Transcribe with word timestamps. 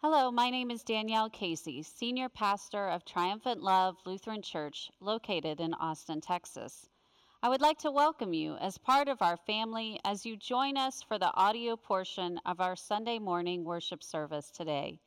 Hello, 0.00 0.30
my 0.30 0.48
name 0.48 0.70
is 0.70 0.84
Danielle 0.84 1.28
Casey, 1.28 1.82
Senior 1.82 2.28
Pastor 2.28 2.86
of 2.86 3.04
Triumphant 3.04 3.64
Love 3.64 3.96
Lutheran 4.06 4.42
Church, 4.42 4.92
located 5.00 5.58
in 5.58 5.74
Austin, 5.74 6.20
Texas. 6.20 6.88
I 7.42 7.48
would 7.48 7.60
like 7.60 7.78
to 7.78 7.90
welcome 7.90 8.32
you 8.32 8.54
as 8.58 8.78
part 8.78 9.08
of 9.08 9.20
our 9.22 9.36
family 9.36 9.98
as 10.04 10.24
you 10.24 10.36
join 10.36 10.76
us 10.76 11.02
for 11.02 11.18
the 11.18 11.34
audio 11.34 11.74
portion 11.74 12.38
of 12.46 12.60
our 12.60 12.76
Sunday 12.76 13.18
morning 13.18 13.64
worship 13.64 14.04
service 14.04 14.52
today. 14.52 15.00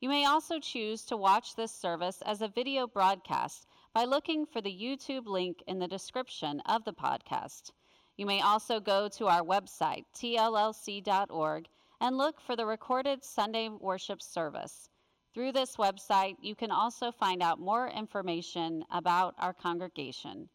You 0.00 0.08
may 0.08 0.24
also 0.24 0.60
choose 0.60 1.04
to 1.06 1.16
watch 1.16 1.56
this 1.56 1.72
service 1.72 2.22
as 2.22 2.40
a 2.40 2.46
video 2.46 2.86
broadcast 2.86 3.66
by 3.92 4.04
looking 4.04 4.46
for 4.46 4.60
the 4.60 4.70
YouTube 4.70 5.26
link 5.26 5.64
in 5.66 5.80
the 5.80 5.88
description 5.88 6.60
of 6.60 6.84
the 6.84 6.92
podcast. 6.92 7.72
You 8.16 8.24
may 8.24 8.40
also 8.40 8.78
go 8.78 9.08
to 9.08 9.26
our 9.26 9.42
website, 9.42 10.04
tllc.org, 10.14 11.66
and 12.00 12.16
look 12.16 12.40
for 12.40 12.56
the 12.56 12.66
recorded 12.66 13.24
Sunday 13.24 13.68
worship 13.68 14.22
service. 14.22 14.88
Through 15.34 15.52
this 15.52 15.76
website, 15.76 16.36
you 16.40 16.54
can 16.54 16.70
also 16.70 17.12
find 17.12 17.42
out 17.42 17.60
more 17.60 17.88
information 17.88 18.84
about 18.90 19.34
our 19.38 19.52
congregation. 19.52 20.48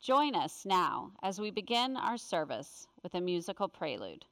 Join 0.00 0.34
us 0.34 0.64
now 0.64 1.12
as 1.22 1.40
we 1.40 1.50
begin 1.50 1.96
our 1.96 2.18
service 2.18 2.86
with 3.02 3.14
a 3.14 3.20
musical 3.20 3.68
prelude. 3.68 4.24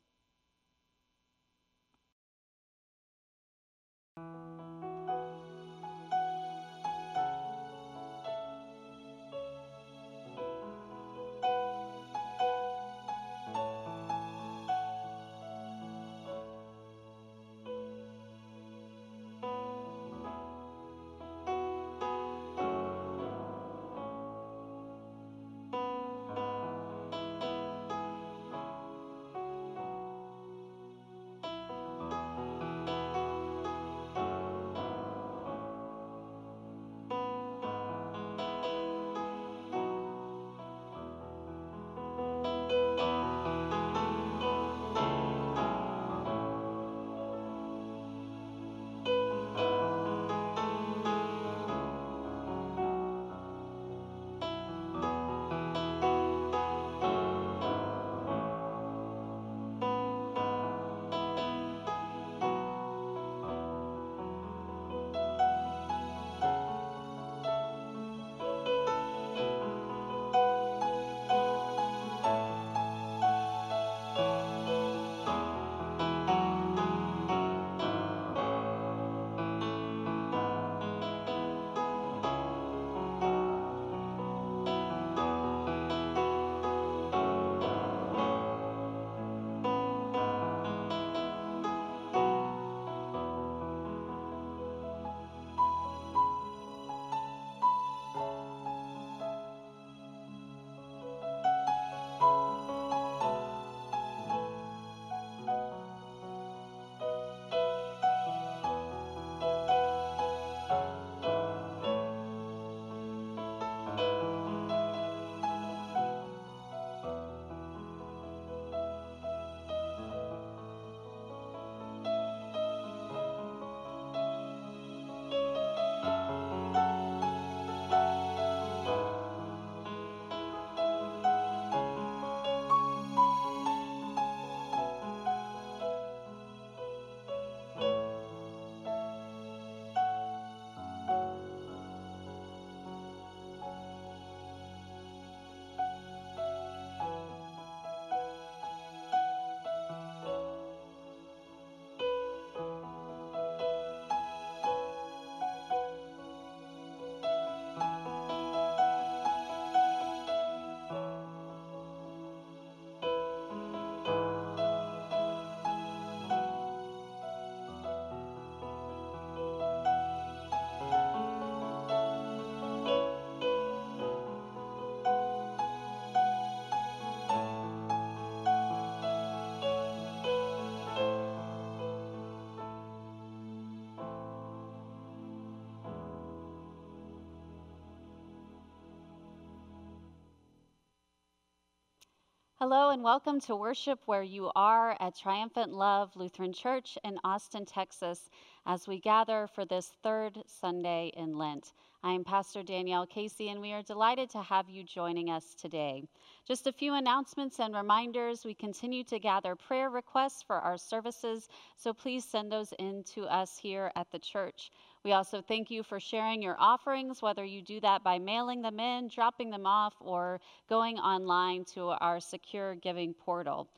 Hello 192.64 192.90
and 192.90 193.02
welcome 193.02 193.40
to 193.40 193.56
worship 193.56 193.98
where 194.06 194.22
you 194.22 194.48
are 194.54 194.96
at 195.00 195.16
Triumphant 195.16 195.72
Love 195.72 196.14
Lutheran 196.14 196.52
Church 196.52 196.96
in 197.02 197.18
Austin, 197.24 197.66
Texas, 197.66 198.30
as 198.66 198.86
we 198.86 199.00
gather 199.00 199.48
for 199.54 199.64
this 199.64 199.92
third 200.02 200.38
Sunday 200.46 201.12
in 201.16 201.36
Lent. 201.36 201.72
I 202.04 202.12
am 202.12 202.24
Pastor 202.24 202.62
Danielle 202.62 203.06
Casey, 203.06 203.48
and 203.48 203.60
we 203.60 203.72
are 203.72 203.82
delighted 203.82 204.30
to 204.30 204.42
have 204.42 204.68
you 204.68 204.84
joining 204.84 205.30
us 205.30 205.54
today. 205.54 206.04
Just 206.46 206.66
a 206.66 206.72
few 206.72 206.94
announcements 206.94 207.60
and 207.60 207.74
reminders. 207.74 208.44
We 208.44 208.54
continue 208.54 209.04
to 209.04 209.18
gather 209.18 209.54
prayer 209.54 209.90
requests 209.90 210.42
for 210.42 210.56
our 210.56 210.76
services, 210.76 211.48
so 211.76 211.92
please 211.92 212.24
send 212.24 212.50
those 212.50 212.72
in 212.78 213.04
to 213.14 213.22
us 213.22 213.58
here 213.58 213.90
at 213.96 214.10
the 214.10 214.18
church. 214.18 214.70
We 215.04 215.12
also 215.12 215.42
thank 215.42 215.70
you 215.70 215.82
for 215.82 215.98
sharing 215.98 216.42
your 216.42 216.56
offerings, 216.58 217.22
whether 217.22 217.44
you 217.44 217.62
do 217.62 217.80
that 217.80 218.04
by 218.04 218.18
mailing 218.18 218.62
them 218.62 218.78
in, 218.78 219.08
dropping 219.08 219.50
them 219.50 219.66
off, 219.66 219.94
or 220.00 220.40
going 220.68 220.98
online 220.98 221.64
to 221.74 221.88
our 221.88 222.20
secure 222.20 222.76
giving 222.76 223.12
portal. 223.14 223.68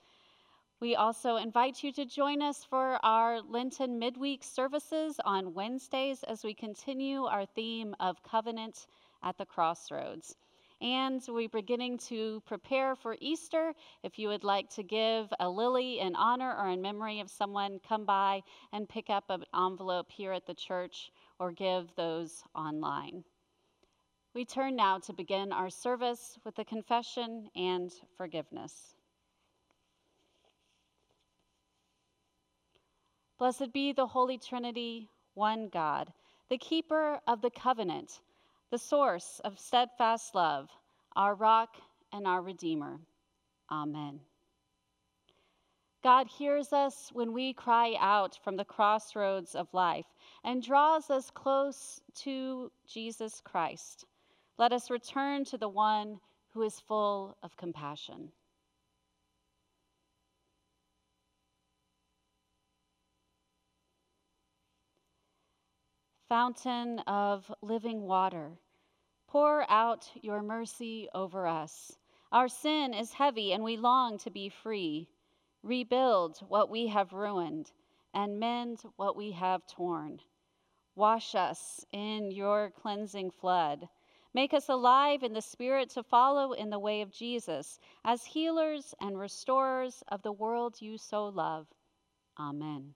We 0.81 0.97
also 0.97 1.37
invite 1.37 1.83
you 1.85 1.93
to 1.93 2.05
join 2.05 2.43
us 2.43 2.65
for 2.65 2.99
our 3.05 3.41
Lenten 3.41 3.99
midweek 3.99 4.43
services 4.43 5.21
on 5.25 5.55
Wednesdays 5.55 6.25
as 6.25 6.45
we 6.45 6.53
continue 6.53 7.25
our 7.25 7.47
theme 7.47 7.95
of 8.01 8.23
covenant 8.23 8.87
at 9.23 9.39
the 9.39 9.47
crossroads. 9.47 10.37
And 10.81 11.23
we're 11.29 11.49
beginning 11.49 11.99
to 12.09 12.43
prepare 12.45 12.97
for 12.97 13.17
Easter. 13.21 13.73
If 14.03 14.19
you 14.19 14.29
would 14.29 14.45
like 14.45 14.69
to 14.71 14.83
give 14.83 15.33
a 15.39 15.49
lily 15.49 16.01
in 16.01 16.17
honor 16.17 16.55
or 16.59 16.69
in 16.69 16.83
memory 16.83 17.21
of 17.21 17.31
someone, 17.31 17.79
come 17.89 18.05
by 18.05 18.43
and 18.73 18.89
pick 18.89 19.09
up 19.09 19.31
an 19.31 19.45
envelope 19.55 20.11
here 20.11 20.33
at 20.33 20.45
the 20.45 20.55
church 20.55 21.13
or 21.39 21.53
give 21.53 21.95
those 21.97 22.43
online. 22.55 23.25
We 24.35 24.45
turn 24.45 24.75
now 24.75 24.99
to 24.99 25.13
begin 25.13 25.53
our 25.53 25.71
service 25.71 26.37
with 26.45 26.57
the 26.57 26.65
confession 26.65 27.49
and 27.55 27.93
forgiveness. 28.17 28.94
Blessed 33.45 33.75
be 33.75 33.93
the 33.93 34.07
Holy 34.07 34.39
Trinity, 34.39 35.11
one 35.35 35.69
God, 35.69 36.11
the 36.49 36.57
keeper 36.57 37.21
of 37.27 37.43
the 37.43 37.51
covenant, 37.51 38.21
the 38.71 38.79
source 38.79 39.39
of 39.45 39.59
steadfast 39.59 40.35
love, 40.35 40.71
our 41.15 41.35
rock 41.35 41.77
and 42.11 42.27
our 42.27 42.41
Redeemer. 42.41 42.99
Amen. 43.71 44.21
God 46.03 46.27
hears 46.27 46.73
us 46.73 47.11
when 47.13 47.35
we 47.35 47.53
cry 47.53 47.97
out 48.01 48.39
from 48.43 48.57
the 48.57 48.65
crossroads 48.65 49.55
of 49.55 49.69
life 49.75 50.07
and 50.43 50.63
draws 50.63 51.11
us 51.11 51.31
close 51.31 52.01
to 52.23 52.73
Jesus 52.89 53.43
Christ. 53.45 54.07
Let 54.57 54.73
us 54.73 54.89
return 54.89 55.45
to 55.45 55.59
the 55.59 55.69
one 55.69 56.19
who 56.55 56.63
is 56.63 56.81
full 56.81 57.37
of 57.43 57.59
compassion. 57.59 58.33
Fountain 66.35 66.99
of 67.07 67.55
living 67.63 68.03
water, 68.03 68.59
pour 69.29 69.71
out 69.71 70.11
your 70.21 70.43
mercy 70.43 71.09
over 71.15 71.47
us. 71.47 71.97
Our 72.33 72.49
sin 72.49 72.93
is 72.93 73.13
heavy 73.13 73.53
and 73.53 73.63
we 73.63 73.77
long 73.77 74.19
to 74.19 74.33
be 74.33 74.49
free. 74.49 75.09
Rebuild 75.63 76.41
what 76.49 76.69
we 76.69 76.89
have 76.89 77.13
ruined 77.13 77.71
and 78.13 78.41
mend 78.41 78.83
what 78.97 79.15
we 79.15 79.31
have 79.31 79.65
torn. 79.69 80.19
Wash 80.97 81.37
us 81.37 81.87
in 81.93 82.33
your 82.33 82.71
cleansing 82.71 83.31
flood. 83.31 83.89
Make 84.35 84.53
us 84.55 84.69
alive 84.69 85.23
in 85.23 85.35
the 85.35 85.41
Spirit 85.41 85.91
to 85.91 86.03
follow 86.03 86.51
in 86.51 86.69
the 86.69 86.81
way 86.81 87.01
of 87.03 87.13
Jesus 87.13 87.79
as 88.05 88.25
healers 88.25 88.93
and 89.01 89.17
restorers 89.17 90.03
of 90.09 90.23
the 90.23 90.33
world 90.33 90.83
you 90.83 90.99
so 90.99 91.27
love. 91.27 91.69
Amen. 92.41 92.95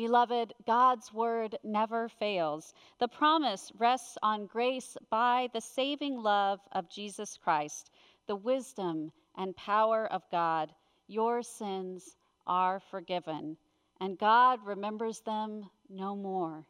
Beloved, 0.00 0.54
God's 0.66 1.12
word 1.12 1.58
never 1.62 2.08
fails. 2.08 2.72
The 3.00 3.06
promise 3.06 3.70
rests 3.76 4.16
on 4.22 4.46
grace 4.46 4.96
by 5.10 5.50
the 5.52 5.60
saving 5.60 6.22
love 6.22 6.58
of 6.72 6.88
Jesus 6.88 7.36
Christ, 7.36 7.90
the 8.26 8.34
wisdom 8.34 9.12
and 9.36 9.54
power 9.54 10.10
of 10.10 10.22
God 10.30 10.72
your 11.06 11.42
sins 11.42 12.16
are 12.46 12.80
forgiven, 12.80 13.58
and 14.00 14.16
God 14.16 14.60
remembers 14.64 15.20
them 15.20 15.68
no 15.90 16.16
more. 16.16 16.64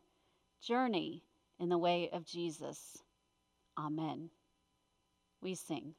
Journey 0.61 1.23
in 1.61 1.69
the 1.69 1.79
way 1.79 2.11
of 2.13 2.27
Jesus. 2.27 2.99
Amen. 3.79 4.29
We 5.41 5.55
sing. 5.55 5.95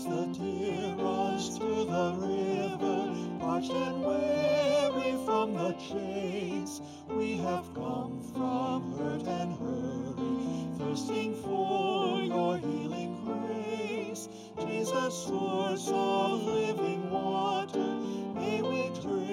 As 0.00 0.06
the 0.06 0.26
deer 0.28 0.94
runs 0.96 1.58
to 1.58 1.84
the 1.84 2.14
river, 2.16 3.38
parched 3.38 3.70
and 3.70 4.02
weary 4.02 5.14
from 5.26 5.52
the 5.52 5.72
chase, 5.74 6.80
we 7.10 7.36
have 7.36 7.74
come 7.74 8.22
from 8.32 8.96
hurt 8.96 9.26
and 9.26 9.52
hurry, 9.58 10.68
thirsting 10.78 11.34
for 11.42 12.22
your 12.22 12.56
healing 12.56 13.14
grace. 13.26 14.30
Jesus, 14.58 15.26
source 15.26 15.90
of 15.92 16.44
living 16.44 17.10
water, 17.10 17.98
may 18.36 18.62
we 18.62 18.88
drink 19.02 19.29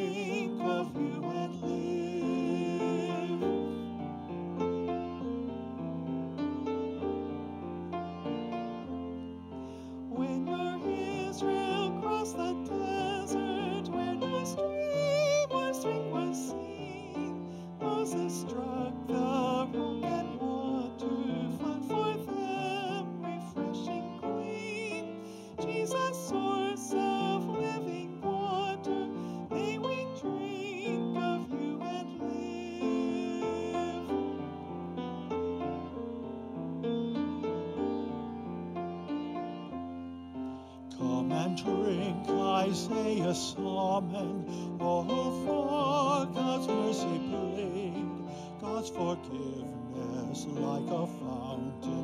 Come 41.27 41.37
and 41.39 41.57
drink, 41.57 42.29
Isaiah's 42.29 43.51
psalm, 43.51 44.47
oh, 44.79 45.43
for 45.45 46.25
God's 46.33 46.67
mercy 46.69 47.19
played, 47.29 48.61
God's 48.61 48.89
forgiveness 48.89 50.45
like 50.45 50.87
a 50.87 51.05
fountain 51.05 51.96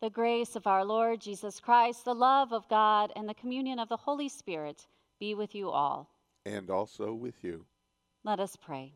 The 0.00 0.10
grace 0.10 0.56
of 0.56 0.66
our 0.66 0.84
Lord 0.84 1.20
Jesus 1.20 1.60
Christ, 1.60 2.04
the 2.04 2.14
love 2.14 2.52
of 2.52 2.68
God, 2.68 3.12
and 3.16 3.28
the 3.28 3.34
communion 3.34 3.78
of 3.78 3.88
the 3.88 3.96
Holy 3.98 4.28
Spirit 4.28 4.86
be 5.18 5.34
with 5.34 5.54
you 5.54 5.70
all. 5.70 6.08
and 6.46 6.70
also 6.70 7.12
with 7.12 7.44
you. 7.44 7.66
Let 8.24 8.40
us 8.40 8.56
pray. 8.56 8.94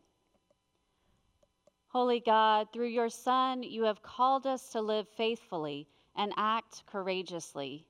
Holy 1.89 2.19
God, 2.19 2.67
through 2.73 2.87
your 2.87 3.09
Son, 3.09 3.61
you 3.61 3.83
have 3.83 4.01
called 4.01 4.47
us 4.47 4.69
to 4.69 4.81
live 4.81 5.07
faithfully 5.07 5.87
and 6.15 6.33
act 6.37 6.83
courageously. 6.87 7.85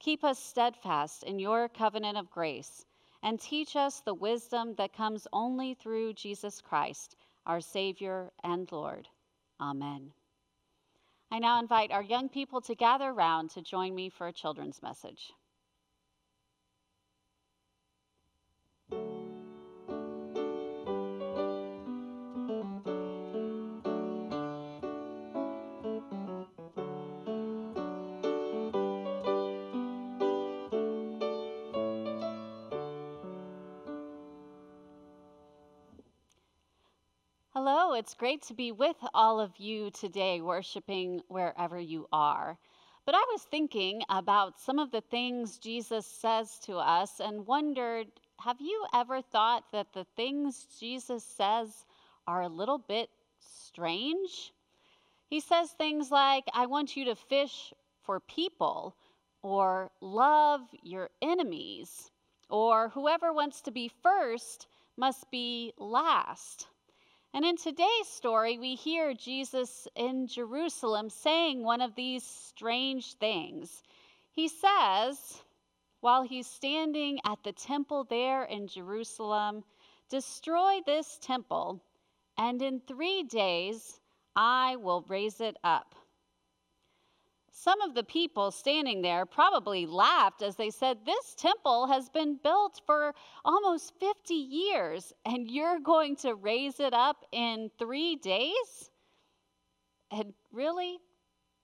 Keep 0.00 0.24
us 0.24 0.38
steadfast 0.38 1.22
in 1.22 1.38
your 1.38 1.68
covenant 1.68 2.18
of 2.18 2.30
grace 2.30 2.84
and 3.22 3.40
teach 3.40 3.76
us 3.76 4.00
the 4.00 4.12
wisdom 4.14 4.74
that 4.76 4.92
comes 4.92 5.26
only 5.32 5.74
through 5.74 6.12
Jesus 6.14 6.60
Christ, 6.60 7.16
our 7.46 7.60
Savior 7.60 8.30
and 8.44 8.70
Lord. 8.72 9.08
Amen. 9.60 10.12
I 11.30 11.38
now 11.40 11.58
invite 11.58 11.90
our 11.90 12.02
young 12.02 12.28
people 12.28 12.60
to 12.62 12.74
gather 12.74 13.12
round 13.12 13.50
to 13.50 13.60
join 13.60 13.94
me 13.94 14.08
for 14.10 14.28
a 14.28 14.32
children's 14.32 14.80
message. 14.80 15.32
It's 37.96 38.12
great 38.12 38.42
to 38.42 38.54
be 38.54 38.72
with 38.72 38.96
all 39.14 39.40
of 39.40 39.56
you 39.56 39.90
today, 39.90 40.42
worshiping 40.42 41.22
wherever 41.28 41.80
you 41.80 42.06
are. 42.12 42.58
But 43.06 43.14
I 43.14 43.24
was 43.32 43.42
thinking 43.42 44.02
about 44.10 44.60
some 44.60 44.78
of 44.78 44.90
the 44.90 45.00
things 45.00 45.56
Jesus 45.56 46.04
says 46.04 46.58
to 46.64 46.76
us 46.76 47.20
and 47.20 47.46
wondered 47.46 48.08
have 48.40 48.60
you 48.60 48.84
ever 48.92 49.22
thought 49.22 49.64
that 49.72 49.94
the 49.94 50.04
things 50.14 50.66
Jesus 50.78 51.24
says 51.24 51.86
are 52.26 52.42
a 52.42 52.48
little 52.48 52.76
bit 52.76 53.08
strange? 53.38 54.52
He 55.30 55.40
says 55.40 55.70
things 55.70 56.10
like, 56.10 56.44
I 56.52 56.66
want 56.66 56.96
you 56.96 57.06
to 57.06 57.14
fish 57.14 57.72
for 58.02 58.20
people, 58.20 58.94
or 59.40 59.90
love 60.02 60.60
your 60.82 61.08
enemies, 61.22 62.10
or 62.50 62.90
whoever 62.90 63.32
wants 63.32 63.62
to 63.62 63.70
be 63.70 63.90
first 64.02 64.66
must 64.98 65.30
be 65.30 65.72
last. 65.78 66.68
And 67.34 67.44
in 67.44 67.56
today's 67.56 68.08
story, 68.08 68.58
we 68.58 68.74
hear 68.74 69.14
Jesus 69.14 69.86
in 69.94 70.26
Jerusalem 70.26 71.10
saying 71.10 71.62
one 71.62 71.80
of 71.80 71.94
these 71.94 72.24
strange 72.24 73.14
things. 73.14 73.82
He 74.32 74.48
says, 74.48 75.42
while 76.00 76.22
he's 76.22 76.46
standing 76.46 77.18
at 77.24 77.42
the 77.42 77.52
temple 77.52 78.04
there 78.04 78.44
in 78.44 78.68
Jerusalem, 78.68 79.64
Destroy 80.08 80.80
this 80.86 81.18
temple, 81.20 81.82
and 82.38 82.62
in 82.62 82.78
three 82.78 83.24
days 83.24 84.00
I 84.36 84.76
will 84.76 85.04
raise 85.08 85.40
it 85.40 85.56
up. 85.64 85.96
Some 87.58 87.80
of 87.80 87.94
the 87.94 88.04
people 88.04 88.50
standing 88.50 89.00
there 89.00 89.24
probably 89.24 89.86
laughed 89.86 90.42
as 90.42 90.56
they 90.56 90.68
said, 90.68 91.06
This 91.06 91.34
temple 91.34 91.86
has 91.86 92.10
been 92.10 92.36
built 92.36 92.82
for 92.84 93.14
almost 93.46 93.94
50 93.98 94.34
years, 94.34 95.14
and 95.24 95.50
you're 95.50 95.80
going 95.80 96.16
to 96.16 96.34
raise 96.34 96.78
it 96.80 96.92
up 96.92 97.24
in 97.32 97.70
three 97.78 98.16
days? 98.16 98.90
And 100.10 100.34
really, 100.52 100.98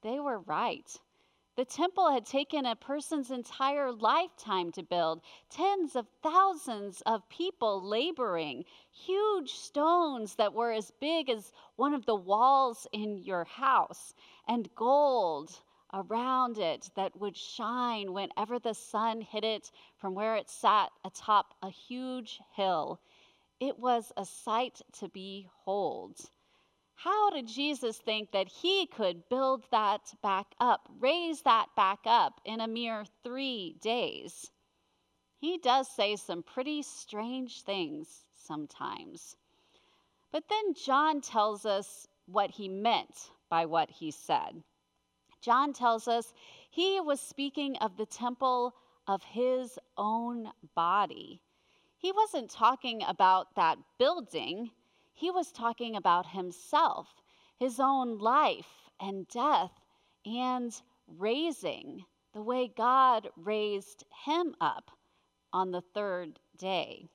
they 0.03 0.19
were 0.19 0.41
right. 0.41 0.99
The 1.57 1.67
temple 1.67 2.11
had 2.11 2.25
taken 2.25 2.65
a 2.65 2.75
person's 2.75 3.31
entire 3.31 3.93
lifetime 3.93 4.73
to 4.73 4.83
build, 4.83 5.21
tens 5.51 5.95
of 5.95 6.09
thousands 6.23 7.03
of 7.03 7.29
people 7.29 7.87
laboring, 7.87 8.65
huge 8.91 9.53
stones 9.53 10.37
that 10.37 10.55
were 10.55 10.73
as 10.73 10.91
big 11.01 11.29
as 11.29 11.53
one 11.77 11.93
of 11.93 12.07
the 12.07 12.17
walls 12.17 12.87
in 12.93 13.19
your 13.19 13.45
house, 13.45 14.15
and 14.49 14.75
gold 14.75 15.61
around 15.93 16.59
it 16.59 16.91
that 16.97 17.19
would 17.19 17.37
shine 17.37 18.13
whenever 18.13 18.59
the 18.59 18.75
sun 18.75 19.21
hit 19.21 19.45
it 19.45 19.71
from 19.97 20.15
where 20.15 20.37
it 20.37 20.49
sat 20.49 20.91
atop 21.05 21.55
a 21.63 21.69
huge 21.69 22.41
hill. 22.55 23.01
It 23.61 23.79
was 23.79 24.13
a 24.17 24.25
sight 24.25 24.81
to 24.99 25.09
behold. 25.09 26.19
How 26.95 27.31
did 27.31 27.49
Jesus 27.49 27.99
think 27.99 28.31
that 28.33 28.49
he 28.49 28.87
could 28.87 29.29
build 29.29 29.65
that 29.71 30.15
back 30.23 30.55
up, 30.61 30.89
raise 31.01 31.43
that 31.43 31.69
back 31.75 32.01
up 32.07 32.41
in 32.45 32.61
a 32.61 32.69
mere 32.69 33.05
three 33.23 33.77
days? 33.81 34.51
He 35.39 35.59
does 35.59 35.89
say 35.89 36.15
some 36.17 36.43
pretty 36.43 36.83
strange 36.83 37.63
things 37.63 38.25
sometimes. 38.35 39.37
But 40.31 40.49
then 40.49 40.75
John 40.75 41.21
tells 41.21 41.67
us 41.67 42.07
what 42.27 42.53
he 42.53 42.69
meant 42.69 43.31
by 43.51 43.67
what 43.67 43.91
he 43.91 44.11
said. 44.11 44.63
John 45.43 45.73
tells 45.73 46.07
us 46.07 46.33
he 46.71 47.01
was 47.01 47.21
speaking 47.21 47.77
of 47.79 47.97
the 47.97 48.07
temple 48.07 48.75
of 49.09 49.23
his 49.25 49.79
own 49.99 50.53
body. 50.75 51.43
He 51.99 52.13
wasn't 52.13 52.51
talking 52.51 53.03
about 53.03 53.55
that 53.57 53.79
building, 53.99 54.71
he 55.13 55.31
was 55.31 55.53
talking 55.53 55.97
about 55.97 56.27
himself, 56.27 57.09
his 57.59 57.79
own 57.79 58.19
life 58.19 58.91
and 59.01 59.27
death, 59.29 59.73
and 60.25 60.73
raising 61.07 62.05
the 62.33 62.43
way 62.43 62.69
God 62.75 63.29
raised 63.37 64.05
him 64.25 64.55
up 64.61 64.91
on 65.53 65.71
the 65.71 65.83
third 65.95 66.39
day. 66.57 67.09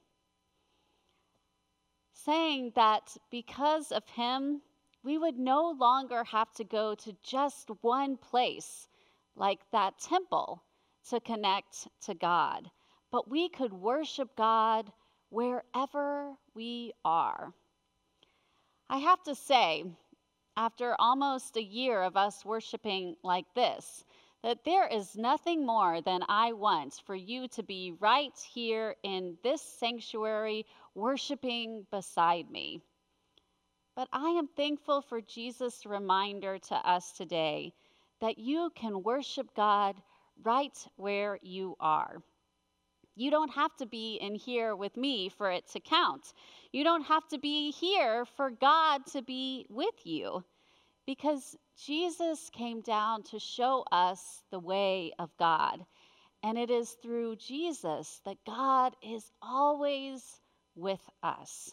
Saying 2.14 2.74
that 2.76 3.16
because 3.32 3.92
of 3.92 4.08
him, 4.10 4.62
we 5.04 5.18
would 5.18 5.38
no 5.38 5.76
longer 5.80 6.24
have 6.24 6.52
to 6.54 6.64
go 6.64 6.96
to 6.96 7.16
just 7.24 7.70
one 7.82 8.18
place 8.18 8.88
like 9.36 9.60
that 9.72 10.00
temple 10.00 10.64
to 11.10 11.20
connect 11.20 11.88
to 12.02 12.14
God, 12.14 12.70
but 13.12 13.30
we 13.30 13.50
could 13.50 13.72
worship 13.72 14.36
God 14.36 14.92
wherever 15.30 16.34
we 16.54 16.94
are. 17.06 17.54
I 18.90 18.98
have 18.98 19.24
to 19.24 19.36
say, 19.36 19.86
after 20.56 20.96
almost 21.00 21.58
a 21.58 21.64
year 21.64 22.02
of 22.02 22.18
us 22.18 22.44
worshiping 22.44 23.16
like 23.24 23.46
this, 23.54 24.04
that 24.44 24.64
there 24.64 24.88
is 24.88 25.16
nothing 25.16 25.66
more 25.66 26.02
than 26.02 26.22
I 26.30 26.54
want 26.54 27.02
for 27.06 27.16
you 27.16 27.48
to 27.50 27.64
be 27.64 27.94
right 28.00 28.38
here 28.54 28.96
in 29.04 29.38
this 29.44 29.62
sanctuary, 29.62 30.66
worshiping 30.96 31.86
beside 31.92 32.50
me. 32.50 32.82
But 33.98 34.10
I 34.14 34.30
am 34.30 34.48
thankful 34.48 35.02
for 35.02 35.22
Jesus' 35.22 35.84
reminder 35.84 36.60
to 36.60 36.76
us 36.76 37.14
today 37.14 37.74
that 38.22 38.38
you 38.38 38.70
can 38.76 39.02
worship 39.02 39.56
God 39.56 39.96
right 40.44 40.78
where 40.98 41.40
you 41.42 41.76
are. 41.80 42.22
You 43.16 43.32
don't 43.32 43.56
have 43.56 43.76
to 43.78 43.88
be 43.88 44.18
in 44.18 44.36
here 44.36 44.76
with 44.76 44.96
me 44.98 45.30
for 45.30 45.50
it 45.50 45.68
to 45.70 45.80
count. 45.80 46.32
You 46.72 46.84
don't 46.84 47.08
have 47.08 47.28
to 47.30 47.40
be 47.40 47.72
here 47.72 48.26
for 48.26 48.52
God 48.52 49.08
to 49.14 49.24
be 49.24 49.66
with 49.68 49.96
you 50.04 50.44
because 51.08 51.58
Jesus 51.84 52.52
came 52.52 52.82
down 52.82 53.24
to 53.24 53.40
show 53.40 53.84
us 53.92 54.44
the 54.52 54.60
way 54.60 55.12
of 55.18 55.36
God. 55.40 55.84
And 56.44 56.56
it 56.56 56.70
is 56.70 56.92
through 57.02 57.38
Jesus 57.38 58.22
that 58.26 58.38
God 58.46 58.96
is 59.02 59.32
always 59.42 60.40
with 60.76 61.02
us. 61.24 61.72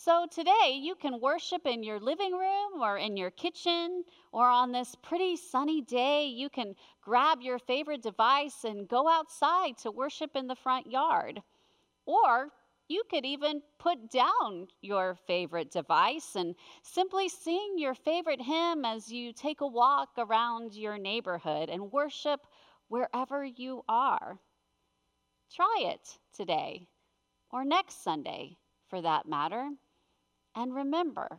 So 0.00 0.26
today 0.30 0.78
you 0.80 0.94
can 0.94 1.20
worship 1.20 1.66
in 1.66 1.82
your 1.82 1.98
living 1.98 2.32
room 2.32 2.80
or 2.80 2.98
in 2.98 3.16
your 3.16 3.32
kitchen, 3.32 4.04
or 4.30 4.48
on 4.48 4.70
this 4.70 4.94
pretty 4.94 5.34
sunny 5.34 5.82
day, 5.82 6.24
you 6.26 6.48
can 6.48 6.76
grab 7.02 7.42
your 7.42 7.58
favorite 7.58 8.00
device 8.00 8.62
and 8.62 8.86
go 8.86 9.08
outside 9.08 9.76
to 9.78 9.90
worship 9.90 10.36
in 10.36 10.46
the 10.46 10.54
front 10.54 10.86
yard. 10.86 11.42
Or 12.06 12.50
you 12.88 13.02
could 13.10 13.26
even 13.26 13.62
put 13.78 14.10
down 14.10 14.68
your 14.82 15.16
favorite 15.26 15.72
device 15.72 16.36
and 16.36 16.54
simply 16.84 17.28
sing 17.28 17.74
your 17.76 17.94
favorite 17.94 18.42
hymn 18.42 18.84
as 18.84 19.10
you 19.10 19.32
take 19.32 19.62
a 19.62 19.66
walk 19.66 20.10
around 20.16 20.74
your 20.74 20.96
neighborhood 20.96 21.70
and 21.70 21.92
worship 21.92 22.46
wherever 22.88 23.44
you 23.44 23.82
are. 23.88 24.38
Try 25.52 25.78
it 25.80 26.18
today 26.32 26.86
or 27.50 27.64
next 27.64 28.02
Sunday 28.02 28.56
for 28.88 29.02
that 29.02 29.26
matter. 29.26 29.70
And 30.58 30.74
remember 30.74 31.38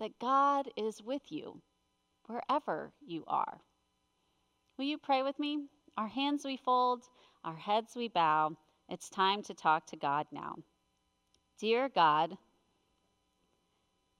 that 0.00 0.18
God 0.18 0.68
is 0.76 1.00
with 1.00 1.22
you 1.30 1.62
wherever 2.26 2.90
you 3.06 3.22
are. 3.28 3.60
Will 4.76 4.86
you 4.86 4.98
pray 4.98 5.22
with 5.22 5.38
me? 5.38 5.66
Our 5.96 6.08
hands 6.08 6.44
we 6.44 6.56
fold, 6.56 7.04
our 7.44 7.54
heads 7.54 7.94
we 7.94 8.08
bow. 8.08 8.56
It's 8.88 9.08
time 9.10 9.44
to 9.44 9.54
talk 9.54 9.86
to 9.86 9.96
God 9.96 10.26
now. 10.32 10.56
Dear 11.60 11.88
God, 11.88 12.36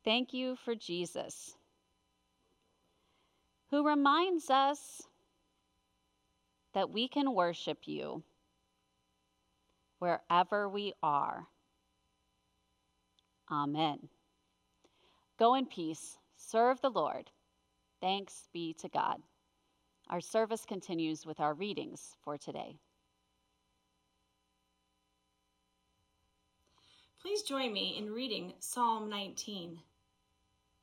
thank 0.04 0.32
you 0.32 0.54
for 0.64 0.76
Jesus, 0.76 1.56
who 3.72 3.84
reminds 3.84 4.50
us 4.50 5.02
that 6.74 6.90
we 6.90 7.08
can 7.08 7.34
worship 7.34 7.78
you 7.88 8.22
wherever 9.98 10.68
we 10.68 10.92
are. 11.02 11.48
Amen. 13.50 14.08
Go 15.38 15.54
in 15.54 15.66
peace, 15.66 16.18
serve 16.36 16.80
the 16.80 16.90
Lord. 16.90 17.30
Thanks 18.00 18.48
be 18.52 18.74
to 18.80 18.88
God. 18.88 19.22
Our 20.10 20.20
service 20.20 20.64
continues 20.66 21.24
with 21.24 21.38
our 21.38 21.54
readings 21.54 22.16
for 22.24 22.36
today. 22.36 22.80
Please 27.22 27.42
join 27.42 27.72
me 27.72 27.96
in 27.96 28.12
reading 28.12 28.54
Psalm 28.58 29.08
19. 29.08 29.78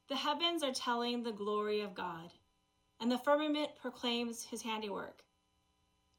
The 0.07 0.15
heavens 0.15 0.63
are 0.63 0.71
telling 0.71 1.23
the 1.23 1.33
glory 1.33 1.81
of 1.81 1.93
God, 1.93 2.31
and 3.01 3.11
the 3.11 3.17
firmament 3.17 3.71
proclaims 3.81 4.45
his 4.45 4.61
handiwork. 4.61 5.23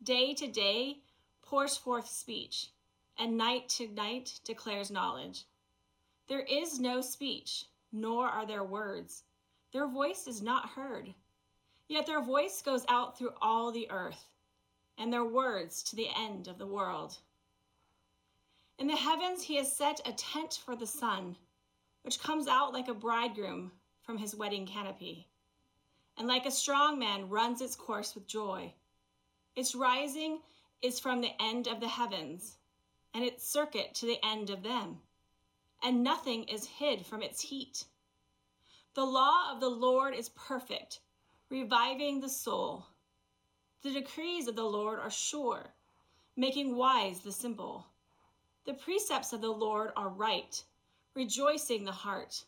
Day 0.02 0.35
to 0.35 0.47
day 0.47 0.99
pours 1.40 1.78
forth 1.78 2.09
speech, 2.09 2.69
and 3.19 3.38
night 3.38 3.71
to 3.71 3.88
night 3.88 4.40
declares 4.45 4.90
knowledge. 4.90 5.45
There 6.28 6.40
is 6.40 6.78
no 6.78 7.00
speech 7.00 7.66
nor 7.93 8.26
are 8.26 8.47
their 8.47 8.64
words. 8.64 9.25
Their 9.73 9.88
voice 9.88 10.26
is 10.26 10.43
not 10.43 10.71
heard. 10.71 11.14
Yet 11.88 12.07
their 12.07 12.23
voice 12.23 12.62
goes 12.62 12.85
out 12.88 13.16
through 13.16 13.35
all 13.40 13.71
the 13.71 13.90
earth, 13.90 14.26
and 14.99 15.12
their 15.12 15.25
words 15.25 15.83
to 15.85 15.97
the 15.97 16.09
end 16.16 16.49
of 16.49 16.59
the 16.59 16.66
world. 16.66 17.19
In 18.78 18.88
the 18.88 18.97
heavens 18.97 19.43
he 19.43 19.57
has 19.57 19.75
set 19.75 20.00
a 20.05 20.12
tent 20.12 20.61
for 20.64 20.75
the 20.75 20.87
sun, 20.87 21.37
which 22.02 22.21
comes 22.21 22.49
out 22.49 22.73
like 22.73 22.88
a 22.88 22.95
bridegroom 22.95 23.73
from 24.02 24.19
his 24.19 24.35
wedding 24.35 24.66
canopy, 24.66 25.28
and 26.19 26.26
like 26.26 26.47
a 26.47 26.50
strong 26.50 26.99
man 26.99 27.28
runs 27.28 27.61
its 27.61 27.76
course 27.76 28.14
with 28.14 28.26
joy. 28.26 28.75
Its 29.55 29.75
rising 29.75 30.40
is 30.83 31.00
from 31.00 31.21
the 31.21 31.40
end 31.40 31.69
of 31.69 31.81
the 31.81 31.88
heavens, 31.88 32.59
and 33.14 33.25
its 33.25 33.49
circuit 33.49 33.95
to 33.95 34.07
the 34.07 34.25
end 34.25 34.50
of 34.50 34.62
them 34.62 35.00
and 35.83 36.02
nothing 36.02 36.45
is 36.45 36.66
hid 36.66 37.04
from 37.04 37.23
its 37.23 37.40
heat. 37.40 37.85
The 38.95 39.04
law 39.04 39.52
of 39.52 39.61
the 39.61 39.68
Lord 39.68 40.14
is 40.14 40.30
perfect, 40.30 41.00
reviving 41.50 42.21
the 42.21 42.28
soul. 42.28 42.87
The 43.83 43.92
decrees 43.92 44.49
of 44.49 44.56
the 44.56 44.64
Lord 44.64 44.99
are 44.99 45.11
sure, 45.11 45.75
making 46.37 46.76
wise 46.76 47.21
the 47.21 47.33
simple. 47.33 47.87
The 48.64 48.75
precepts 48.75 49.33
of 49.33 49.40
the 49.40 49.52
Lord 49.52 49.92
are 49.97 50.09
right, 50.09 50.62
rejoicing 51.14 51.85
the 51.85 51.92
heart. 51.92 52.45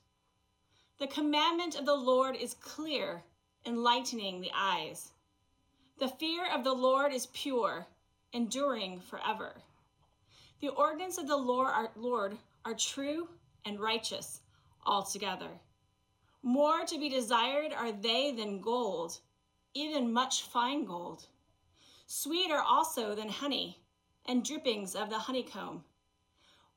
The 0.98 1.06
commandment 1.06 1.78
of 1.78 1.86
the 1.86 1.94
Lord 1.94 2.34
is 2.34 2.54
clear, 2.54 3.22
enlightening 3.64 4.40
the 4.40 4.50
eyes. 4.54 5.12
The 5.98 6.08
fear 6.08 6.44
of 6.52 6.64
the 6.64 6.74
Lord 6.74 7.12
is 7.12 7.26
pure, 7.26 7.86
enduring 8.32 9.00
forever. 9.00 9.62
The 10.60 10.68
ordinance 10.70 11.18
of 11.18 11.28
the 11.28 11.36
Lord 11.36 11.68
are, 11.68 11.90
Lord 11.94 12.36
are 12.68 12.74
true 12.74 13.26
and 13.64 13.80
righteous 13.80 14.42
altogether. 14.84 15.48
More 16.42 16.84
to 16.84 16.98
be 16.98 17.08
desired 17.08 17.72
are 17.72 17.92
they 17.92 18.30
than 18.32 18.60
gold, 18.60 19.20
even 19.72 20.12
much 20.12 20.42
fine 20.42 20.84
gold. 20.84 21.28
Sweeter 22.06 22.58
also 22.58 23.14
than 23.14 23.30
honey, 23.30 23.78
and 24.26 24.44
drippings 24.44 24.94
of 24.94 25.08
the 25.08 25.18
honeycomb. 25.18 25.82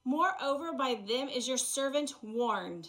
Moreover, 0.06 0.72
by 0.72 0.96
them 0.96 1.28
is 1.28 1.46
your 1.46 1.58
servant 1.58 2.14
warned. 2.22 2.88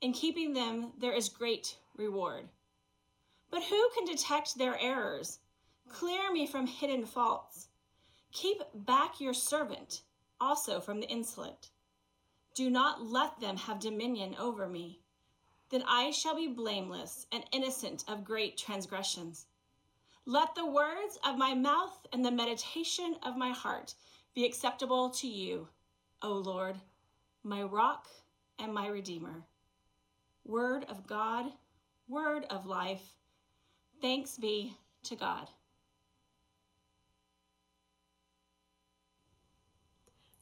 In 0.00 0.14
keeping 0.14 0.54
them, 0.54 0.92
there 0.98 1.12
is 1.12 1.28
great 1.28 1.76
reward. 1.98 2.48
But 3.50 3.64
who 3.64 3.90
can 3.94 4.06
detect 4.06 4.56
their 4.56 4.78
errors? 4.80 5.40
Clear 5.90 6.32
me 6.32 6.46
from 6.46 6.66
hidden 6.66 7.04
faults. 7.04 7.68
Keep 8.32 8.62
back 8.74 9.20
your 9.20 9.34
servant 9.34 10.00
also 10.40 10.80
from 10.80 11.00
the 11.00 11.08
insolent. 11.08 11.68
Do 12.54 12.68
not 12.68 13.02
let 13.02 13.40
them 13.40 13.56
have 13.56 13.78
dominion 13.78 14.34
over 14.38 14.68
me. 14.68 15.00
Then 15.70 15.84
I 15.86 16.10
shall 16.10 16.34
be 16.34 16.48
blameless 16.48 17.26
and 17.30 17.44
innocent 17.52 18.04
of 18.08 18.24
great 18.24 18.56
transgressions. 18.56 19.46
Let 20.26 20.54
the 20.54 20.66
words 20.66 21.18
of 21.24 21.38
my 21.38 21.54
mouth 21.54 22.06
and 22.12 22.24
the 22.24 22.30
meditation 22.30 23.16
of 23.22 23.36
my 23.36 23.50
heart 23.50 23.94
be 24.34 24.44
acceptable 24.44 25.10
to 25.10 25.28
you, 25.28 25.68
O 26.22 26.32
Lord, 26.32 26.76
my 27.42 27.62
rock 27.62 28.08
and 28.58 28.74
my 28.74 28.88
redeemer. 28.88 29.44
Word 30.44 30.84
of 30.88 31.06
God, 31.06 31.52
word 32.08 32.44
of 32.50 32.66
life. 32.66 33.14
Thanks 34.00 34.36
be 34.36 34.76
to 35.04 35.16
God. 35.16 35.48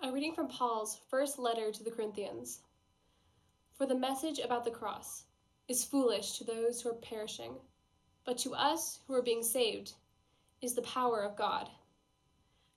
A 0.00 0.12
reading 0.12 0.32
from 0.32 0.46
Paul's 0.46 1.00
first 1.10 1.40
letter 1.40 1.72
to 1.72 1.82
the 1.82 1.90
Corinthians. 1.90 2.60
For 3.74 3.84
the 3.84 3.98
message 3.98 4.38
about 4.38 4.64
the 4.64 4.70
cross 4.70 5.24
is 5.66 5.84
foolish 5.84 6.38
to 6.38 6.44
those 6.44 6.80
who 6.80 6.90
are 6.90 6.94
perishing, 6.94 7.56
but 8.24 8.38
to 8.38 8.54
us 8.54 9.00
who 9.06 9.14
are 9.14 9.22
being 9.22 9.42
saved 9.42 9.94
is 10.62 10.74
the 10.74 10.82
power 10.82 11.22
of 11.22 11.36
God. 11.36 11.68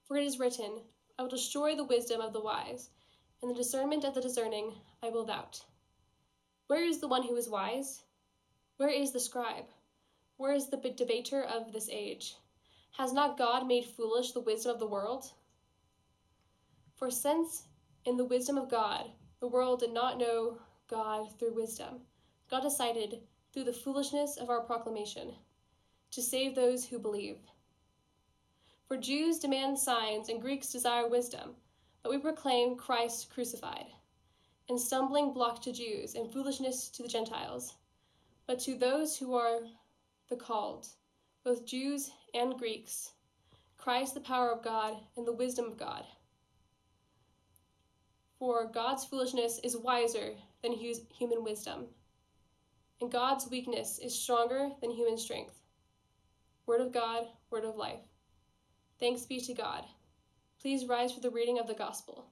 For 0.05 0.17
it 0.17 0.25
is 0.25 0.39
written, 0.39 0.81
I 1.19 1.21
will 1.21 1.29
destroy 1.29 1.75
the 1.75 1.83
wisdom 1.83 2.21
of 2.21 2.33
the 2.33 2.41
wise, 2.41 2.89
and 3.43 3.51
the 3.51 3.55
discernment 3.55 4.03
of 4.03 4.15
the 4.15 4.21
discerning 4.21 4.73
I 5.03 5.09
will 5.09 5.25
doubt. 5.25 5.63
Where 6.65 6.83
is 6.83 7.01
the 7.01 7.07
one 7.07 7.21
who 7.21 7.35
is 7.35 7.47
wise? 7.47 8.01
Where 8.77 8.89
is 8.89 9.11
the 9.11 9.19
scribe? 9.19 9.67
Where 10.37 10.53
is 10.53 10.69
the 10.69 10.77
debater 10.77 11.43
of 11.43 11.71
this 11.71 11.87
age? 11.87 12.35
Has 12.97 13.13
not 13.13 13.37
God 13.37 13.67
made 13.67 13.85
foolish 13.85 14.31
the 14.31 14.41
wisdom 14.41 14.71
of 14.71 14.79
the 14.79 14.87
world? 14.87 15.31
For 17.01 17.09
since 17.09 17.63
in 18.05 18.15
the 18.15 18.25
wisdom 18.25 18.59
of 18.59 18.69
God, 18.69 19.09
the 19.39 19.47
world 19.47 19.79
did 19.79 19.91
not 19.91 20.19
know 20.19 20.59
God 20.87 21.31
through 21.39 21.55
wisdom, 21.55 22.01
God 22.47 22.61
decided, 22.61 23.23
through 23.51 23.63
the 23.63 23.73
foolishness 23.73 24.37
of 24.37 24.51
our 24.51 24.61
proclamation, 24.61 25.33
to 26.11 26.21
save 26.21 26.53
those 26.53 26.85
who 26.85 26.99
believe. 26.99 27.39
For 28.85 28.97
Jews 28.97 29.39
demand 29.39 29.79
signs 29.79 30.29
and 30.29 30.39
Greeks 30.39 30.71
desire 30.71 31.07
wisdom, 31.07 31.55
but 32.03 32.11
we 32.11 32.19
proclaim 32.19 32.77
Christ 32.77 33.31
crucified, 33.31 33.87
and 34.69 34.79
stumbling 34.79 35.33
block 35.33 35.59
to 35.63 35.73
Jews 35.73 36.13
and 36.13 36.31
foolishness 36.31 36.87
to 36.89 37.01
the 37.01 37.09
Gentiles. 37.09 37.77
But 38.45 38.59
to 38.59 38.77
those 38.77 39.17
who 39.17 39.33
are 39.33 39.61
the 40.29 40.35
called, 40.35 40.87
both 41.43 41.65
Jews 41.65 42.11
and 42.35 42.59
Greeks, 42.59 43.13
Christ 43.79 44.13
the 44.13 44.19
power 44.19 44.51
of 44.51 44.63
God 44.63 44.97
and 45.17 45.25
the 45.25 45.33
wisdom 45.33 45.65
of 45.65 45.77
God. 45.79 46.05
For 48.41 48.65
God's 48.65 49.05
foolishness 49.05 49.59
is 49.63 49.77
wiser 49.77 50.31
than 50.63 50.71
human 50.73 51.43
wisdom, 51.43 51.85
and 52.99 53.11
God's 53.11 53.47
weakness 53.51 53.99
is 53.99 54.19
stronger 54.19 54.71
than 54.81 54.89
human 54.89 55.15
strength. 55.15 55.61
Word 56.65 56.81
of 56.81 56.91
God, 56.91 57.27
word 57.51 57.65
of 57.65 57.75
life. 57.75 57.99
Thanks 58.99 59.27
be 59.27 59.39
to 59.41 59.53
God. 59.53 59.83
Please 60.59 60.87
rise 60.87 61.13
for 61.13 61.19
the 61.19 61.29
reading 61.29 61.59
of 61.59 61.67
the 61.67 61.75
gospel. 61.75 62.25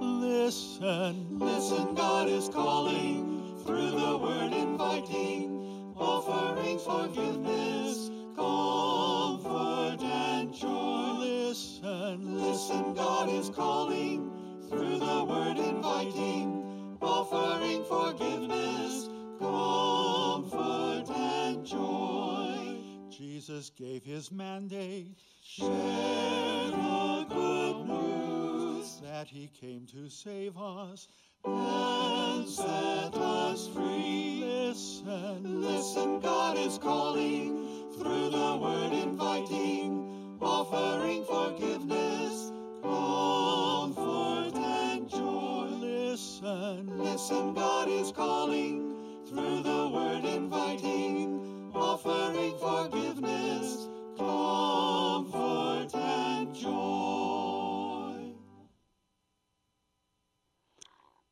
Listen, 0.00 1.38
listen, 1.38 1.94
God 1.94 2.26
is 2.26 2.48
calling 2.48 3.54
through 3.66 3.90
the 3.90 4.16
word 4.16 4.54
inviting, 4.54 5.69
offering 6.00 6.78
forgiveness 6.78 8.10
comfort 8.34 10.02
and 10.02 10.54
joy. 10.54 11.16
Listen, 11.18 12.38
listen, 12.40 12.94
God 12.94 13.28
is 13.28 13.50
calling 13.50 14.30
through 14.68 14.98
the 14.98 15.24
word 15.24 15.58
inviting, 15.58 16.96
offering 17.02 17.84
forgiveness, 17.84 19.08
comfort 19.38 21.10
and 21.14 21.66
joy. 21.66 22.78
Jesus 23.10 23.70
gave 23.70 24.02
his 24.02 24.32
mandate, 24.32 25.18
share 25.42 25.68
the 25.68 27.26
good 27.28 27.86
news 27.86 29.00
that 29.02 29.28
he 29.28 29.48
came 29.48 29.86
to 29.86 30.08
save 30.08 30.56
us 30.56 31.08
and 31.44 32.48
set 32.48 33.14
us 33.14 33.68
free. 33.68 34.42
Listen, 34.44 35.62
listen, 35.62 36.20
God 36.20 36.56
is 36.58 36.78
calling 36.78 37.90
through 37.98 38.30
the 38.30 38.58
word 38.60 38.92
inviting, 38.92 40.38
offering 40.40 41.24
forgiveness, 41.24 42.52
comfort 42.82 44.54
and 44.56 45.08
joy. 45.08 45.68
Listen, 45.80 46.98
listen, 46.98 47.54
God 47.54 47.88
is 47.88 48.12
calling 48.12 48.94
through 49.26 49.62
the 49.62 49.90
word 49.92 50.24
inviting, 50.24 51.29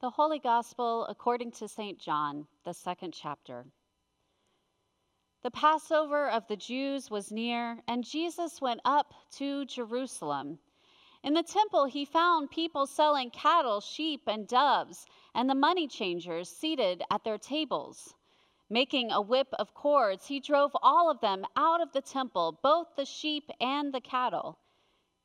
The 0.09 0.13
Holy 0.13 0.39
Gospel 0.39 1.05
according 1.05 1.51
to 1.51 1.69
St. 1.69 1.99
John, 1.99 2.47
the 2.65 2.73
second 2.73 3.13
chapter. 3.13 3.67
The 5.43 5.51
Passover 5.51 6.31
of 6.31 6.47
the 6.47 6.57
Jews 6.57 7.11
was 7.11 7.31
near, 7.31 7.83
and 7.87 8.03
Jesus 8.03 8.59
went 8.59 8.81
up 8.87 9.13
to 9.33 9.67
Jerusalem. 9.67 10.61
In 11.23 11.35
the 11.35 11.43
temple, 11.43 11.85
he 11.85 12.07
found 12.07 12.51
people 12.51 12.87
selling 12.87 13.29
cattle, 13.29 13.83
sheep, 13.83 14.23
and 14.27 14.49
doves, 14.49 15.05
and 15.35 15.51
the 15.51 15.55
money 15.55 15.87
changers 15.87 16.49
seated 16.49 17.03
at 17.11 17.23
their 17.25 17.37
tables. 17.37 18.15
Making 18.71 19.11
a 19.11 19.21
whip 19.21 19.49
of 19.59 19.75
cords, 19.75 20.29
he 20.29 20.41
drove 20.41 20.75
all 20.83 21.11
of 21.11 21.21
them 21.21 21.45
out 21.55 21.83
of 21.83 21.93
the 21.93 22.01
temple, 22.01 22.59
both 22.63 22.97
the 22.97 23.05
sheep 23.05 23.51
and 23.61 23.93
the 23.93 24.01
cattle. 24.01 24.59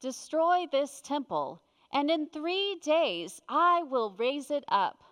Destroy 0.00 0.66
this 0.70 1.02
temple, 1.02 1.62
and 1.92 2.10
in 2.10 2.26
three 2.26 2.76
days 2.82 3.40
I 3.48 3.82
will 3.82 4.12
raise 4.12 4.50
it 4.50 4.64
up. 4.68 5.04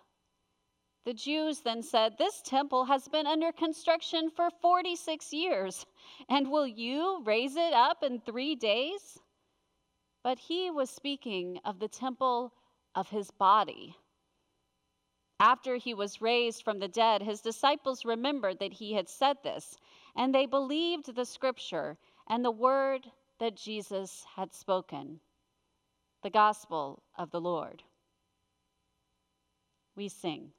The 1.05 1.13
Jews 1.13 1.61
then 1.61 1.83
said, 1.83 2.17
This 2.17 2.41
temple 2.41 2.85
has 2.85 3.07
been 3.07 3.27
under 3.27 3.51
construction 3.51 4.29
for 4.29 4.49
46 4.49 5.31
years, 5.31 5.85
and 6.27 6.51
will 6.51 6.67
you 6.67 7.21
raise 7.23 7.55
it 7.55 7.73
up 7.73 8.03
in 8.03 8.19
three 8.19 8.55
days? 8.55 9.19
But 10.23 10.39
he 10.39 10.69
was 10.69 10.89
speaking 10.89 11.59
of 11.63 11.79
the 11.79 11.87
temple 11.87 12.53
of 12.95 13.09
his 13.09 13.31
body. 13.31 13.95
After 15.39 15.77
he 15.77 15.93
was 15.93 16.21
raised 16.21 16.63
from 16.63 16.79
the 16.79 16.87
dead, 16.87 17.21
his 17.21 17.41
disciples 17.41 18.03
remembered 18.05 18.59
that 18.59 18.73
he 18.73 18.93
had 18.93 19.07
said 19.07 19.37
this, 19.43 19.77
and 20.15 20.35
they 20.35 20.45
believed 20.45 21.15
the 21.15 21.25
scripture 21.25 21.97
and 22.27 22.43
the 22.43 22.51
word 22.51 23.09
that 23.39 23.55
Jesus 23.55 24.25
had 24.35 24.53
spoken. 24.53 25.19
The 26.23 26.29
gospel 26.29 27.03
of 27.17 27.31
the 27.31 27.41
Lord. 27.41 27.83
We 29.95 30.09
sing. 30.09 30.51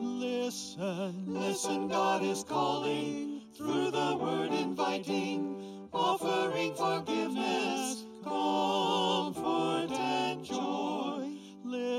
Listen, 0.00 1.24
listen, 1.26 1.88
God 1.88 2.22
is 2.22 2.44
calling 2.44 3.42
through 3.56 3.90
the 3.90 4.16
word 4.20 4.52
inviting, 4.52 5.88
offering 5.92 6.74
forgiveness, 6.74 8.04
comfort, 8.24 9.92
and 9.92 10.44
joy. 10.44 11.09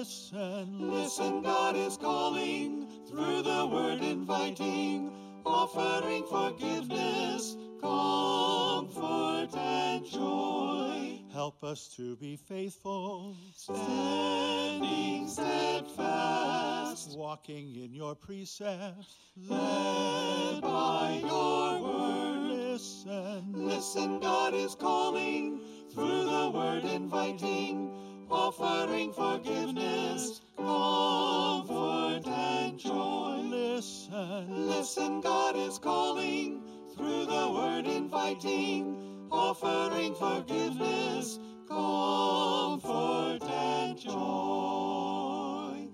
Listen, 0.02 0.90
listen, 0.90 1.44
God 1.44 1.76
is 1.76 1.96
calling 1.96 2.88
through 3.08 3.44
the 3.44 3.68
word 3.68 4.02
inviting, 4.02 5.12
offering 5.46 6.24
forgiveness, 6.26 7.56
comfort, 7.80 9.56
and 9.56 10.04
joy. 10.04 11.20
Help 11.32 11.64
us 11.64 11.88
to 11.98 12.16
be 12.16 12.36
faithful, 12.36 13.38
standing 13.56 15.28
steadfast, 15.28 17.16
walking 17.16 17.76
in 17.76 17.94
your 17.94 18.16
precepts, 18.16 19.18
led 19.38 20.62
by 20.62 21.22
your 21.24 21.80
word. 21.80 22.40
Listen, 22.50 23.54
listen, 23.54 24.20
God 24.20 24.56
is 24.56 24.74
calling 24.74 25.60
through 25.94 26.24
the 26.24 26.50
word 26.50 26.86
inviting, 26.86 27.92
offering 28.32 29.12
forgiveness, 29.14 30.42
comfort, 30.58 32.28
and 32.28 32.80
joy. 32.80 33.42
Listen, 33.44 34.68
listen, 34.68 35.22
God 35.22 35.56
is 35.56 35.78
calling 35.78 36.62
through 36.96 37.26
the 37.26 37.52
word 37.52 37.88
inviting, 37.88 39.28
offering 39.32 40.16
forgiveness, 40.16 41.40
comfort, 41.68 43.44
and 43.44 44.00
joy. 44.00 45.88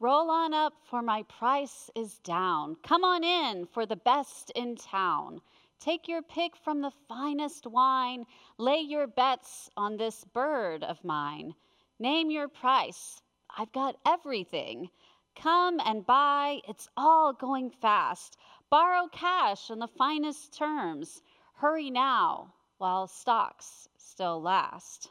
Roll 0.00 0.30
on 0.30 0.52
up, 0.52 0.74
for 0.84 1.00
my 1.02 1.22
price 1.22 1.88
is 1.94 2.18
down. 2.18 2.76
Come 2.82 3.04
on 3.04 3.24
in 3.24 3.64
for 3.64 3.86
the 3.86 3.96
best 3.96 4.52
in 4.54 4.76
town. 4.76 5.40
Take 5.80 6.08
your 6.08 6.22
pick 6.22 6.56
from 6.56 6.80
the 6.80 6.92
finest 7.08 7.66
wine. 7.66 8.24
Lay 8.58 8.80
your 8.80 9.06
bets 9.06 9.70
on 9.76 9.96
this 9.96 10.24
bird 10.24 10.82
of 10.82 11.04
mine. 11.04 11.54
Name 11.98 12.30
your 12.30 12.48
price. 12.48 13.20
I've 13.56 13.72
got 13.72 13.96
everything. 14.06 14.90
Come 15.36 15.80
and 15.80 16.06
buy, 16.06 16.60
it's 16.68 16.88
all 16.96 17.32
going 17.32 17.70
fast. 17.70 18.36
Borrow 18.70 19.08
cash 19.08 19.70
on 19.70 19.78
the 19.78 19.88
finest 19.88 20.56
terms. 20.56 21.22
Hurry 21.54 21.90
now 21.90 22.54
while 22.78 23.06
stocks 23.06 23.88
still 23.96 24.40
last. 24.40 25.10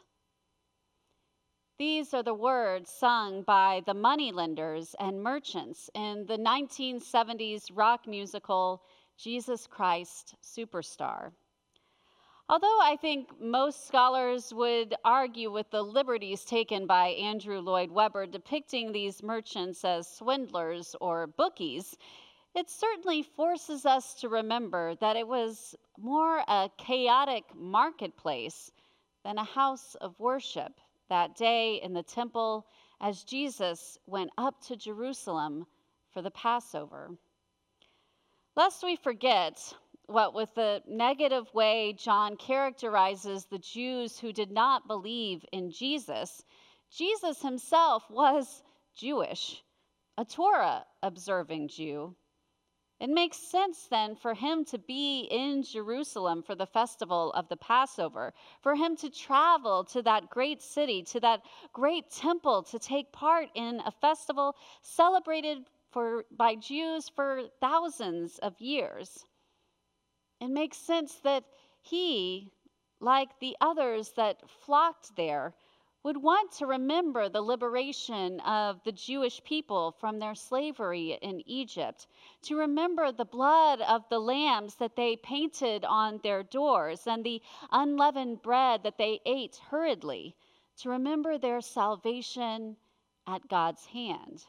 These 1.76 2.14
are 2.14 2.22
the 2.22 2.34
words 2.34 2.88
sung 2.88 3.42
by 3.42 3.82
the 3.84 3.94
moneylenders 3.94 4.94
and 5.00 5.22
merchants 5.22 5.90
in 5.94 6.26
the 6.26 6.38
1970s 6.38 7.70
rock 7.72 8.06
musical 8.06 8.82
Jesus 9.16 9.66
Christ 9.66 10.34
Superstar. 10.42 11.32
Although 12.46 12.78
I 12.82 12.96
think 13.00 13.40
most 13.40 13.86
scholars 13.86 14.52
would 14.52 14.94
argue 15.02 15.50
with 15.50 15.70
the 15.70 15.82
liberties 15.82 16.44
taken 16.44 16.86
by 16.86 17.08
Andrew 17.08 17.60
Lloyd 17.60 17.90
Webber 17.90 18.26
depicting 18.26 18.92
these 18.92 19.22
merchants 19.22 19.82
as 19.82 20.06
swindlers 20.06 20.94
or 21.00 21.26
bookies, 21.26 21.96
it 22.54 22.68
certainly 22.68 23.22
forces 23.22 23.86
us 23.86 24.14
to 24.14 24.28
remember 24.28 24.94
that 24.96 25.16
it 25.16 25.26
was 25.26 25.74
more 25.98 26.44
a 26.46 26.70
chaotic 26.76 27.44
marketplace 27.54 28.70
than 29.24 29.38
a 29.38 29.44
house 29.44 29.94
of 30.02 30.18
worship 30.20 30.80
that 31.08 31.34
day 31.34 31.80
in 31.82 31.94
the 31.94 32.02
temple 32.02 32.66
as 33.00 33.24
Jesus 33.24 33.98
went 34.06 34.30
up 34.36 34.60
to 34.66 34.76
Jerusalem 34.76 35.66
for 36.12 36.20
the 36.20 36.30
Passover. 36.30 37.10
Lest 38.56 38.84
we 38.84 38.94
forget 38.94 39.74
what, 40.06 40.32
with 40.32 40.54
the 40.54 40.80
negative 40.86 41.52
way 41.54 41.92
John 41.94 42.36
characterizes 42.36 43.46
the 43.46 43.58
Jews 43.58 44.18
who 44.18 44.32
did 44.32 44.52
not 44.52 44.86
believe 44.86 45.44
in 45.50 45.70
Jesus, 45.70 46.44
Jesus 46.90 47.42
himself 47.42 48.08
was 48.08 48.62
Jewish, 48.94 49.64
a 50.16 50.24
Torah 50.24 50.84
observing 51.02 51.68
Jew. 51.68 52.14
It 53.00 53.10
makes 53.10 53.38
sense 53.38 53.88
then 53.88 54.14
for 54.14 54.34
him 54.34 54.64
to 54.66 54.78
be 54.78 55.22
in 55.30 55.64
Jerusalem 55.64 56.44
for 56.44 56.54
the 56.54 56.64
festival 56.64 57.32
of 57.32 57.48
the 57.48 57.56
Passover, 57.56 58.32
for 58.62 58.76
him 58.76 58.94
to 58.98 59.10
travel 59.10 59.82
to 59.86 60.00
that 60.02 60.30
great 60.30 60.62
city, 60.62 61.02
to 61.02 61.18
that 61.20 61.42
great 61.72 62.08
temple, 62.10 62.62
to 62.62 62.78
take 62.78 63.10
part 63.10 63.48
in 63.56 63.80
a 63.84 63.90
festival 63.90 64.54
celebrated 64.82 65.66
for, 65.94 66.24
by 66.36 66.56
Jews 66.56 67.08
for 67.08 67.44
thousands 67.60 68.38
of 68.38 68.60
years. 68.60 69.24
It 70.40 70.50
makes 70.50 70.76
sense 70.76 71.14
that 71.22 71.44
he, 71.80 72.50
like 73.00 73.38
the 73.38 73.56
others 73.60 74.10
that 74.16 74.50
flocked 74.50 75.14
there, 75.16 75.54
would 76.02 76.16
want 76.16 76.50
to 76.52 76.66
remember 76.66 77.28
the 77.28 77.40
liberation 77.40 78.40
of 78.40 78.82
the 78.82 78.92
Jewish 78.92 79.42
people 79.44 79.92
from 79.92 80.18
their 80.18 80.34
slavery 80.34 81.16
in 81.22 81.40
Egypt, 81.46 82.08
to 82.42 82.56
remember 82.56 83.12
the 83.12 83.24
blood 83.24 83.80
of 83.80 84.02
the 84.10 84.18
lambs 84.18 84.74
that 84.74 84.96
they 84.96 85.16
painted 85.16 85.84
on 85.84 86.18
their 86.22 86.42
doors 86.42 87.06
and 87.06 87.24
the 87.24 87.40
unleavened 87.70 88.42
bread 88.42 88.82
that 88.82 88.98
they 88.98 89.20
ate 89.24 89.60
hurriedly, 89.70 90.34
to 90.76 90.90
remember 90.90 91.38
their 91.38 91.60
salvation 91.60 92.76
at 93.28 93.48
God's 93.48 93.86
hand. 93.86 94.44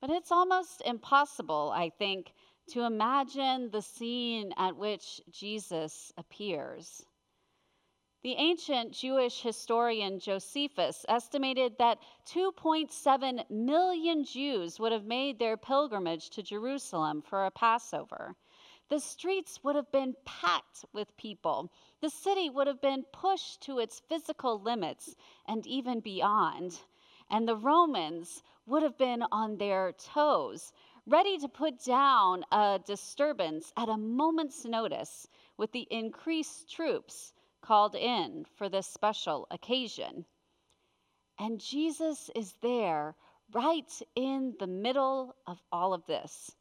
But 0.00 0.10
it's 0.10 0.30
almost 0.30 0.82
impossible, 0.84 1.72
I 1.74 1.90
think, 1.90 2.32
to 2.68 2.82
imagine 2.82 3.70
the 3.70 3.82
scene 3.82 4.52
at 4.56 4.76
which 4.76 5.20
Jesus 5.30 6.12
appears. 6.16 7.04
The 8.22 8.34
ancient 8.34 8.92
Jewish 8.92 9.40
historian 9.40 10.18
Josephus 10.18 11.06
estimated 11.08 11.78
that 11.78 11.98
2.7 12.26 13.48
million 13.48 14.24
Jews 14.24 14.80
would 14.80 14.90
have 14.90 15.04
made 15.04 15.38
their 15.38 15.56
pilgrimage 15.56 16.30
to 16.30 16.42
Jerusalem 16.42 17.22
for 17.22 17.46
a 17.46 17.52
Passover. 17.52 18.34
The 18.88 18.98
streets 18.98 19.62
would 19.62 19.76
have 19.76 19.92
been 19.92 20.14
packed 20.24 20.84
with 20.92 21.16
people. 21.16 21.70
The 22.00 22.10
city 22.10 22.50
would 22.50 22.66
have 22.66 22.80
been 22.80 23.04
pushed 23.12 23.60
to 23.62 23.78
its 23.78 24.00
physical 24.08 24.60
limits 24.60 25.14
and 25.46 25.66
even 25.66 26.00
beyond. 26.00 26.80
And 27.30 27.46
the 27.46 27.56
Romans 27.56 28.42
would 28.66 28.82
have 28.82 28.96
been 28.96 29.22
on 29.32 29.56
their 29.56 29.92
toes, 29.92 30.72
ready 31.06 31.38
to 31.38 31.48
put 31.48 31.82
down 31.84 32.44
a 32.52 32.80
disturbance 32.84 33.72
at 33.76 33.88
a 33.88 33.96
moment's 33.96 34.64
notice 34.64 35.28
with 35.56 35.72
the 35.72 35.86
increased 35.90 36.70
troops 36.70 37.32
called 37.60 37.94
in 37.94 38.44
for 38.56 38.68
this 38.68 38.86
special 38.86 39.46
occasion. 39.50 40.24
And 41.38 41.60
Jesus 41.60 42.30
is 42.34 42.54
there 42.62 43.14
right 43.52 44.02
in 44.14 44.54
the 44.58 44.66
middle 44.66 45.34
of 45.46 45.60
all 45.70 45.92
of 45.92 46.06
this. 46.06 46.54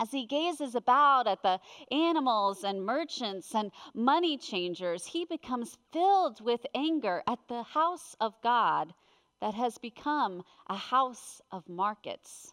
As 0.00 0.10
he 0.12 0.26
gazes 0.26 0.74
about 0.74 1.26
at 1.26 1.42
the 1.42 1.60
animals 1.90 2.62
and 2.62 2.84
merchants 2.84 3.54
and 3.54 3.72
money 3.94 4.38
changers, 4.38 5.06
he 5.06 5.24
becomes 5.24 5.76
filled 5.92 6.40
with 6.40 6.64
anger 6.74 7.22
at 7.26 7.40
the 7.48 7.64
house 7.64 8.14
of 8.20 8.40
God 8.42 8.94
that 9.40 9.54
has 9.54 9.78
become 9.78 10.42
a 10.68 10.76
house 10.76 11.40
of 11.50 11.68
markets. 11.68 12.52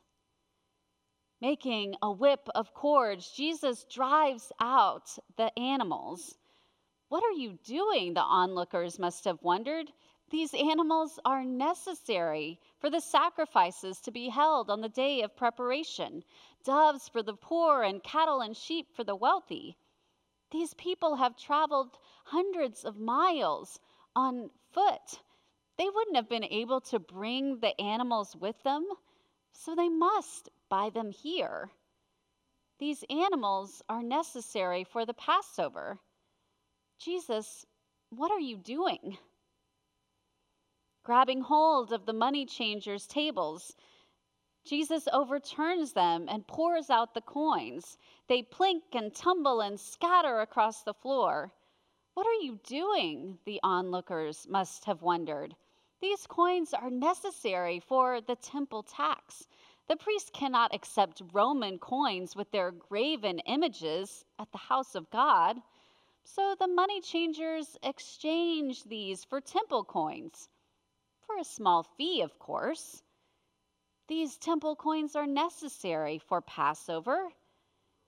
Making 1.41 1.95
a 2.01 2.11
whip 2.11 2.47
of 2.55 2.73
cords, 2.73 3.31
Jesus 3.31 3.83
drives 3.85 4.51
out 4.59 5.17
the 5.37 5.57
animals. 5.59 6.37
What 7.09 7.23
are 7.23 7.37
you 7.37 7.59
doing? 7.63 8.13
The 8.13 8.21
onlookers 8.21 8.97
must 8.97 9.25
have 9.25 9.41
wondered. 9.43 9.91
These 10.29 10.53
animals 10.53 11.19
are 11.23 11.43
necessary 11.43 12.59
for 12.79 12.89
the 12.89 13.01
sacrifices 13.01 13.99
to 14.01 14.11
be 14.11 14.29
held 14.29 14.69
on 14.69 14.81
the 14.81 14.89
day 14.89 15.21
of 15.21 15.35
preparation 15.35 16.23
doves 16.65 17.07
for 17.07 17.21
the 17.21 17.35
poor, 17.35 17.83
and 17.83 18.03
cattle 18.03 18.41
and 18.41 18.57
sheep 18.57 18.87
for 18.93 19.03
the 19.03 19.15
wealthy. 19.15 19.77
These 20.51 20.73
people 20.73 21.15
have 21.15 21.37
traveled 21.37 21.97
hundreds 22.25 22.83
of 22.83 22.97
miles 22.97 23.79
on 24.15 24.49
foot 24.71 25.21
They 25.77 25.89
wouldn't 25.89 26.15
have 26.15 26.29
been 26.29 26.45
able 26.45 26.81
to 26.81 26.99
bring 26.99 27.59
the 27.59 27.79
animals 27.81 28.35
with 28.35 28.61
them, 28.63 28.85
so 29.51 29.75
they 29.75 29.89
must 29.89 30.49
buy 30.69 30.89
them 30.89 31.11
here. 31.11 31.69
These 32.79 33.03
animals 33.09 33.81
are 33.89 34.03
necessary 34.03 34.83
for 34.83 35.05
the 35.05 35.13
Passover. 35.13 35.99
Jesus, 36.97 37.65
what 38.09 38.31
are 38.31 38.39
you 38.39 38.57
doing? 38.57 39.17
Grabbing 41.03 41.41
hold 41.41 41.93
of 41.93 42.05
the 42.05 42.13
money 42.13 42.45
changers' 42.45 43.05
tables, 43.05 43.75
Jesus 44.65 45.07
overturns 45.13 45.93
them 45.93 46.25
and 46.27 46.47
pours 46.47 46.89
out 46.89 47.13
the 47.13 47.21
coins. 47.21 47.97
They 48.27 48.41
plink 48.41 48.81
and 48.93 49.13
tumble 49.13 49.61
and 49.61 49.79
scatter 49.79 50.39
across 50.39 50.81
the 50.81 50.93
floor. 50.95 51.53
What 52.15 52.25
are 52.25 52.41
you 52.43 52.59
doing? 52.63 53.37
The 53.45 53.59
onlookers 53.61 54.47
must 54.49 54.85
have 54.85 55.03
wondered. 55.03 55.55
These 56.01 56.27
coins 56.27 56.73
are 56.73 56.89
necessary 56.89 57.79
for 57.79 58.21
the 58.21 58.35
temple 58.35 58.83
tax. 58.83 59.47
The 59.87 59.95
priest 59.95 60.33
cannot 60.33 60.73
accept 60.73 61.21
Roman 61.31 61.77
coins 61.79 62.35
with 62.35 62.51
their 62.51 62.71
graven 62.71 63.39
images 63.39 64.25
at 64.39 64.51
the 64.51 64.57
house 64.57 64.95
of 64.95 65.09
God. 65.09 65.57
So 66.23 66.55
the 66.59 66.67
money 66.67 67.01
changers 67.01 67.77
exchange 67.83 68.83
these 68.83 69.23
for 69.23 69.39
temple 69.39 69.83
coins, 69.83 70.49
for 71.25 71.37
a 71.37 71.43
small 71.43 71.83
fee, 71.83 72.21
of 72.21 72.39
course. 72.39 73.03
These 74.07 74.37
temple 74.37 74.75
coins 74.75 75.15
are 75.15 75.27
necessary 75.27 76.17
for 76.19 76.41
Passover. 76.41 77.29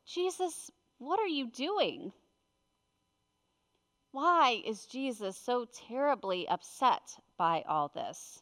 Jesus, 0.05 0.71
what 0.97 1.19
are 1.19 1.27
you 1.27 1.47
doing? 1.47 2.11
Why 4.19 4.63
is 4.65 4.87
Jesus 4.87 5.37
so 5.37 5.65
terribly 5.65 6.49
upset 6.49 7.19
by 7.37 7.63
all 7.69 7.89
this? 7.89 8.41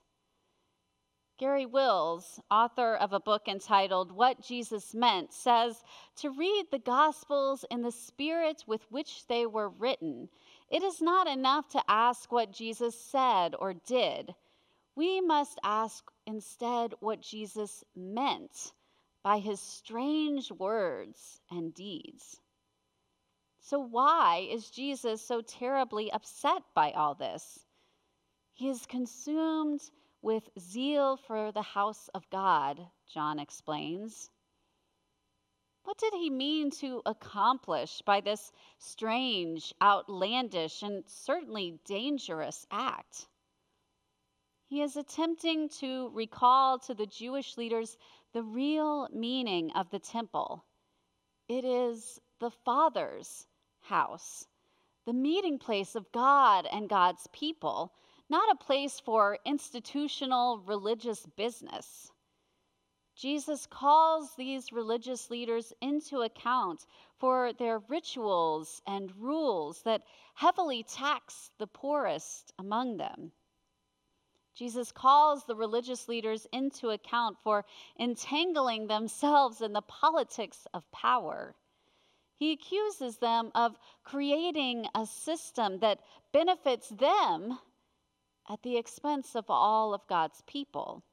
Garry 1.38 1.66
Wills, 1.66 2.40
author 2.50 2.96
of 2.96 3.12
a 3.12 3.20
book 3.20 3.50
entitled 3.50 4.14
What 4.14 4.40
Jesus 4.40 4.94
Meant, 4.94 5.34
says 5.34 5.84
to 6.16 6.30
read 6.30 6.68
the 6.72 6.80
Gospels 6.80 7.66
in 7.70 7.82
the 7.82 7.92
spirit 7.92 8.64
with 8.66 8.90
which 8.90 9.28
they 9.28 9.46
were 9.46 9.68
written. 9.68 10.30
It 10.70 10.82
is 10.82 11.02
not 11.02 11.28
enough 11.28 11.68
to 11.72 11.84
ask 11.90 12.32
what 12.32 12.54
Jesus 12.54 12.98
said 12.98 13.54
or 13.60 13.74
did. 13.74 14.34
We 14.96 15.20
must 15.20 15.60
ask 15.62 16.10
instead 16.26 16.94
what 17.02 17.20
Jesus 17.20 17.84
meant 17.94 18.72
by 19.24 19.40
his 19.40 19.60
strange 19.60 20.54
words 20.54 21.42
and 21.52 21.74
deeds. 21.74 22.40
So, 23.68 23.80
why 23.80 24.48
is 24.48 24.70
Jesus 24.70 25.26
so 25.26 25.42
terribly 25.42 26.12
upset 26.12 26.62
by 26.76 26.92
all 26.92 27.16
this? 27.16 27.66
He 28.54 28.70
is 28.70 28.86
consumed 28.86 29.82
with 30.22 30.52
zeal 30.60 31.18
for 31.18 31.52
the 31.52 31.64
house 31.64 32.08
of 32.10 32.30
God, 32.30 32.92
John 33.08 33.40
explains. 33.40 34.30
What 35.84 35.98
did 35.98 36.14
he 36.14 36.30
mean 36.30 36.70
to 36.82 37.02
accomplish 37.08 38.04
by 38.04 38.22
this 38.22 38.52
strange, 38.78 39.74
outlandish, 39.82 40.84
and 40.84 41.04
certainly 41.08 41.80
dangerous 41.86 42.68
act? 42.70 43.28
He 44.68 44.84
is 44.84 44.96
attempting 44.96 45.70
to 45.80 46.10
recall 46.10 46.78
to 46.82 46.94
the 46.94 47.08
Jewish 47.08 47.58
leaders 47.58 47.98
the 48.32 48.44
real 48.44 49.08
meaning 49.12 49.72
of 49.72 49.90
the 49.90 49.98
temple. 50.00 50.64
It 51.48 51.66
is 51.66 52.22
the 52.38 52.52
Father's 52.52 53.48
house, 53.86 54.48
the 55.06 55.14
meeting 55.14 55.58
place 55.58 55.96
of 55.96 56.12
God 56.12 56.68
and 56.72 56.90
God's 56.90 57.28
people, 57.32 57.94
not 58.30 58.52
a 58.52 58.64
place 58.64 59.00
for 59.00 59.38
institutional 59.46 60.60
religious 60.60 61.26
business. 61.38 62.12
Jesus 63.16 63.66
calls 63.66 64.36
these 64.36 64.74
religious 64.74 65.30
leaders 65.30 65.72
into 65.82 66.22
account 66.22 66.86
for 67.18 67.54
their 67.54 67.80
rituals 67.88 68.82
and 68.86 69.16
rules 69.16 69.82
that 69.84 70.04
heavily 70.34 70.84
tax 70.84 71.52
the 71.58 71.68
poorest 71.68 72.52
among 72.60 72.98
them. 72.98 73.32
Jesus 74.54 74.92
calls 74.92 75.46
the 75.46 75.56
religious 75.56 76.08
leaders 76.08 76.48
into 76.52 76.90
account 76.90 77.38
for 77.44 77.66
entangling 78.00 78.88
themselves 78.88 79.62
in 79.62 79.74
the 79.74 79.82
politics 79.82 80.66
of 80.74 80.90
power. 80.92 81.56
He 82.36 82.52
accuses 82.52 83.18
them 83.18 83.52
of 83.56 83.80
creating 84.04 84.88
a 84.94 85.06
system 85.06 85.80
that 85.80 86.02
benefits 86.34 86.90
them 86.90 87.60
at 88.50 88.62
the 88.62 88.78
expense 88.78 89.36
of 89.36 89.46
all 89.50 89.94
of 89.94 90.06
God's 90.08 90.42
people. 90.46 91.04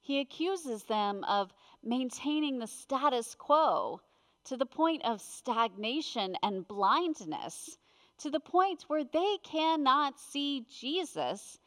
He 0.00 0.20
accuses 0.20 0.84
them 0.84 1.24
of 1.24 1.52
maintaining 1.82 2.58
the 2.58 2.66
status 2.66 3.34
quo 3.34 4.00
to 4.44 4.56
the 4.56 4.66
point 4.66 5.04
of 5.04 5.20
stagnation 5.20 6.36
and 6.42 6.66
blindness, 6.66 7.78
to 8.18 8.30
the 8.30 8.40
point 8.40 8.84
where 8.88 9.04
they 9.04 9.38
cannot 9.42 10.18
see 10.18 10.66
Jesus 10.70 11.58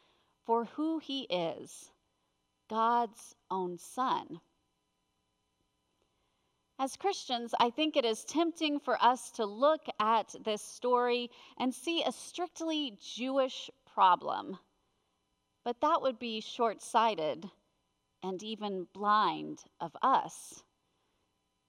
for 0.46 0.66
who 0.66 1.00
he 1.00 1.22
is 1.24 1.92
God's 2.70 3.36
own 3.50 3.78
Son. 3.78 4.40
As 6.84 6.98
Christians, 6.98 7.54
I 7.60 7.70
think 7.70 7.96
it 7.96 8.06
is 8.06 8.26
tempting 8.26 8.80
for 8.80 8.98
us 9.04 9.30
to 9.34 9.46
look 9.46 9.86
at 10.00 10.34
this 10.44 10.64
story 10.64 11.30
and 11.60 11.72
see 11.72 12.02
a 12.02 12.12
strictly 12.12 12.98
Jewish 13.00 13.70
problem. 13.86 14.58
But 15.64 15.80
that 15.82 16.02
would 16.02 16.18
be 16.18 16.42
short 16.42 16.82
sighted 16.82 17.48
and 18.24 18.42
even 18.42 18.88
blind 18.94 19.60
of 19.80 19.96
us. 20.02 20.64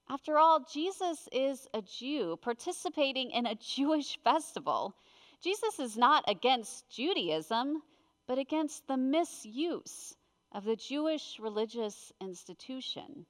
After 0.08 0.38
all, 0.38 0.64
Jesus 0.72 1.28
is 1.30 1.68
a 1.74 1.82
Jew 1.82 2.38
participating 2.40 3.32
in 3.32 3.44
a 3.44 3.54
Jewish 3.76 4.18
festival. 4.24 4.94
Jesus 5.42 5.78
is 5.78 5.98
not 5.98 6.24
against 6.26 6.88
Judaism, 6.88 7.82
but 8.26 8.38
against 8.38 8.88
the 8.88 8.96
misuse 8.96 10.16
of 10.52 10.64
the 10.64 10.76
Jewish 10.76 11.38
religious 11.38 12.14
institution. 12.18 13.26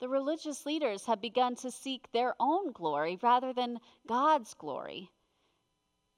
The 0.00 0.08
religious 0.08 0.64
leaders 0.64 1.04
have 1.04 1.20
begun 1.20 1.56
to 1.56 1.70
seek 1.70 2.10
their 2.10 2.34
own 2.40 2.72
glory 2.72 3.18
rather 3.22 3.52
than 3.52 3.80
God's 4.06 4.54
glory. 4.54 5.10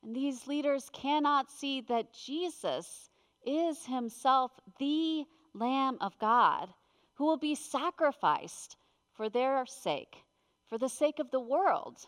And 0.02 0.14
these 0.14 0.46
leaders 0.46 0.88
cannot 0.92 1.50
see 1.50 1.80
that 1.82 2.12
Jesus 2.12 3.10
is 3.44 3.86
himself 3.86 4.52
the 4.78 5.24
Lamb 5.52 5.98
of 6.00 6.18
God 6.18 6.72
who 7.14 7.24
will 7.24 7.36
be 7.36 7.56
sacrificed 7.56 8.76
for 9.12 9.28
their 9.28 9.66
sake, 9.66 10.24
for 10.68 10.78
the 10.78 10.88
sake 10.88 11.18
of 11.18 11.30
the 11.30 11.40
world 11.40 12.06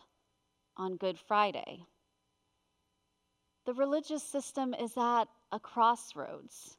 on 0.77 0.95
Good 0.95 1.19
Friday. 1.19 1.85
The 3.65 3.73
religious 3.73 4.23
system 4.23 4.73
is 4.73 4.97
at 4.97 5.25
a 5.51 5.59
crossroads. 5.59 6.77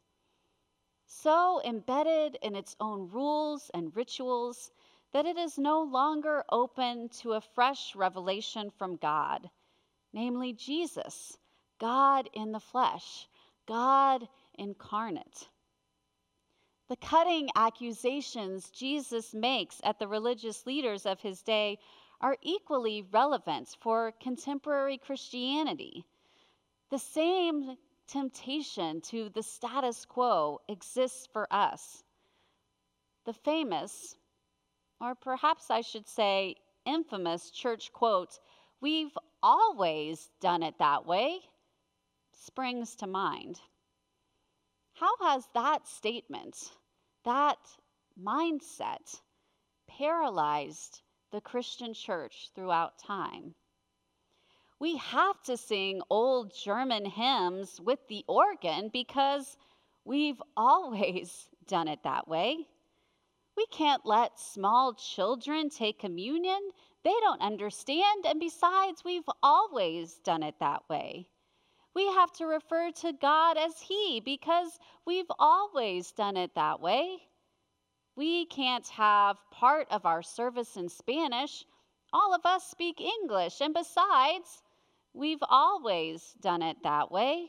So 1.07 1.61
embedded 1.65 2.37
in 2.43 2.57
its 2.57 2.77
own 2.81 3.09
rules 3.11 3.71
and 3.73 3.95
rituals 3.95 4.73
that 5.17 5.25
it 5.25 5.39
is 5.39 5.57
no 5.57 5.83
longer 5.83 6.45
open 6.51 7.09
to 7.09 7.33
a 7.33 7.41
fresh 7.41 7.97
revelation 7.97 8.71
from 8.77 8.97
God, 8.97 9.49
namely 10.13 10.53
Jesus, 10.53 11.39
God 11.81 12.29
in 12.35 12.53
the 12.53 12.61
flesh, 12.61 13.27
God 13.67 14.29
incarnate. 14.59 15.49
The 16.91 16.97
cutting 16.97 17.49
accusations 17.57 18.69
Jesus 18.69 19.33
makes 19.33 19.81
at 19.83 19.99
the 19.99 20.07
religious 20.07 20.67
leaders 20.67 21.07
of 21.07 21.19
his 21.19 21.41
day 21.41 21.79
are 22.21 22.37
equally 22.43 23.01
relevant 23.11 23.75
for 23.81 24.13
contemporary 24.21 24.99
Christianity. 24.99 26.05
The 26.91 26.99
same 26.99 27.79
temptation 28.07 29.01
to 29.13 29.31
the 29.31 29.43
status 29.43 30.05
quo 30.05 30.61
exists 30.69 31.27
for 31.33 31.51
us. 31.51 32.05
The 33.25 33.33
famous, 33.33 34.15
or 35.01 35.15
perhaps 35.15 35.71
I 35.71 35.81
should 35.81 36.07
say 36.09 36.57
infamous 36.85 37.51
church 37.51 37.93
quote, 37.93 38.39
We've 38.81 39.17
always 39.43 40.31
done 40.41 40.63
it 40.63 40.79
that 40.79 41.07
way, 41.07 41.41
springs 42.33 42.95
to 42.97 43.07
mind. 43.07 43.61
How 44.95 45.15
has 45.23 45.49
that 45.55 45.87
statement, 45.87 46.73
that 47.25 47.59
mindset, 48.21 49.21
paralyzed 49.89 51.03
the 51.33 51.41
Christian 51.41 51.95
church 51.95 52.51
throughout 52.55 52.99
time? 52.99 53.55
we 54.79 54.97
have 54.97 55.43
to 55.43 55.57
sing 55.57 56.01
old 56.11 56.53
German 56.55 57.05
hymns 57.05 57.81
with 57.81 57.99
the 58.09 58.25
organ 58.29 58.91
because 58.93 59.57
we've 60.05 60.43
always 60.57 61.49
done 61.67 61.89
it 61.89 62.01
that 62.05 62.29
way. 62.29 62.67
We 63.57 63.67
can't 63.67 64.05
let 64.05 64.39
small 64.39 64.93
children 64.95 65.71
take 65.71 65.99
communion. 65.99 66.61
They 67.05 67.15
don't 67.21 67.41
understand, 67.41 68.27
and 68.27 68.39
besides, 68.39 69.03
we've 69.05 69.29
always 69.43 70.19
done 70.25 70.43
it 70.43 70.57
that 70.61 70.83
way. 70.91 71.29
We 71.95 72.07
have 72.09 72.31
to 72.35 72.47
refer 72.47 72.91
to 72.91 73.15
God 73.15 73.57
as 73.57 73.81
He 73.81 74.21
because 74.21 74.79
we've 75.07 75.31
always 75.39 76.13
done 76.13 76.37
it 76.37 76.55
that 76.55 76.81
way. 76.81 77.23
We 78.17 78.45
can't 78.47 78.87
have 78.89 79.37
part 79.51 79.87
of 79.91 80.05
our 80.05 80.23
service 80.23 80.77
in 80.77 80.89
Spanish. 80.91 81.65
All 82.13 82.35
of 82.35 82.45
us 82.45 82.65
speak 82.65 83.01
English, 83.01 83.61
and 83.61 83.73
besides, 83.73 84.63
we've 85.15 85.43
always 85.49 86.35
done 86.41 86.61
it 86.61 86.77
that 86.83 87.11
way. 87.11 87.49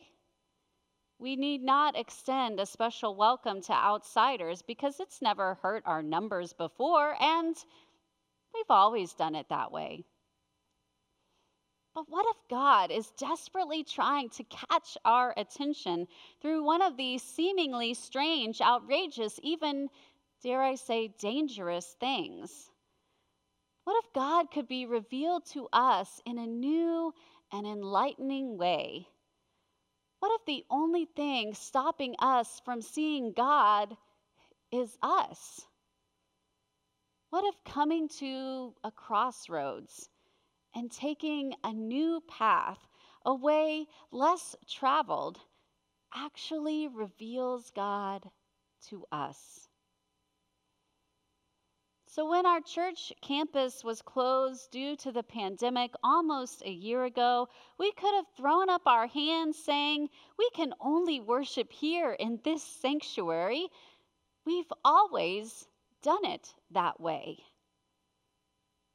We 1.20 1.36
need 1.36 1.64
not 1.64 1.98
extend 1.98 2.60
a 2.60 2.66
special 2.66 3.16
welcome 3.16 3.62
to 3.64 3.74
outsiders 3.74 4.62
because 4.62 5.00
it's 5.00 5.22
never 5.22 5.56
hurt 5.56 5.82
our 5.86 6.04
numbers 6.04 6.54
before, 6.54 7.16
and 7.20 7.56
we've 8.54 8.70
always 8.70 9.14
done 9.14 9.34
it 9.34 9.50
that 9.50 9.72
way. 9.72 10.04
But 11.96 12.06
what 12.10 12.28
if 12.30 12.38
God 12.48 12.92
is 12.92 13.10
desperately 13.18 13.84
trying 13.84 14.30
to 14.30 14.44
catch 14.44 14.96
our 15.04 15.34
attention 15.36 16.08
through 16.40 16.64
one 16.64 16.84
of 16.84 16.96
these 16.96 17.24
seemingly 17.24 17.96
strange, 17.96 18.62
outrageous, 18.62 19.40
even, 19.42 19.90
dare 20.44 20.62
I 20.62 20.76
say, 20.76 21.08
dangerous 21.18 21.96
things? 22.00 22.70
What 23.86 24.04
if 24.06 24.14
God 24.14 24.52
could 24.52 24.68
be 24.68 24.86
revealed 24.86 25.48
to 25.54 25.68
us 25.74 26.22
in 26.28 26.38
a 26.38 26.46
new 26.46 27.12
and 27.52 27.66
enlightening 27.66 28.60
way? 28.60 29.08
What 30.20 30.32
if 30.40 30.46
the 30.46 30.66
only 30.70 31.06
thing 31.06 31.54
stopping 31.54 32.16
us 32.20 32.62
from 32.66 32.82
seeing 32.82 33.34
God 33.34 33.96
is 34.72 34.98
us? 35.02 35.68
What 37.30 37.46
if 37.46 37.64
coming 37.64 38.08
to 38.20 38.74
a 38.84 38.92
crossroads 38.92 40.10
and 40.74 40.92
taking 40.92 41.54
a 41.64 41.74
new 41.74 42.22
path, 42.28 42.88
a 43.26 43.34
way 43.34 43.88
less 44.12 44.56
traveled, 44.68 45.40
actually 46.14 46.88
reveals 46.88 47.72
God 47.72 48.30
to 48.90 49.06
us. 49.12 49.67
So, 52.18 52.26
when 52.26 52.48
our 52.48 52.62
church 52.62 53.14
campus 53.22 53.84
was 53.84 54.02
closed 54.02 54.72
due 54.72 54.96
to 54.96 55.12
the 55.12 55.22
pandemic 55.22 55.94
almost 56.04 56.64
a 56.66 56.72
year 56.72 57.04
ago, 57.04 57.48
we 57.78 57.92
could 57.92 58.16
have 58.16 58.26
thrown 58.36 58.72
up 58.72 58.82
our 58.88 59.06
hands 59.06 59.60
saying, 59.64 60.10
We 60.36 60.50
can 60.56 60.74
only 60.82 61.20
worship 61.20 61.72
here 61.72 62.14
in 62.14 62.40
this 62.44 62.64
sanctuary. 62.64 63.68
We've 64.46 64.74
always 64.84 65.68
done 66.02 66.26
it 66.26 66.56
that 66.72 67.00
way. 67.00 67.38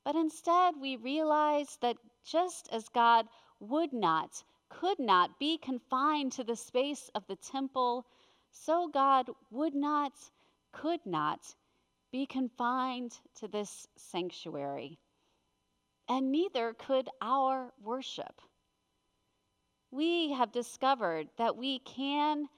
But 0.05 0.17
instead, 0.17 0.75
we 0.81 0.97
realize 0.97 1.79
that 1.81 1.99
just 2.25 2.69
as 2.73 2.89
God 2.89 3.29
would 3.61 3.93
not, 3.93 4.43
could 4.69 4.99
not 4.99 5.39
be 5.39 5.59
confined 5.59 6.33
to 6.33 6.43
the 6.43 6.57
space 6.57 7.09
of 7.15 7.25
the 7.29 7.37
temple, 7.37 8.05
so 8.51 8.89
God 8.89 9.31
would 9.53 9.77
not, 9.77 10.13
could 10.73 11.07
not 11.07 11.55
be 12.13 12.27
confined 12.27 13.19
to 13.41 13.49
this 13.49 13.89
sanctuary. 13.97 14.99
And 16.09 16.31
neither 16.31 16.75
could 16.75 17.09
our 17.23 17.73
worship. 17.83 18.41
We 19.91 20.33
have 20.33 20.53
discovered 20.53 21.29
that 21.39 21.57
we 21.57 21.81
can 21.81 22.49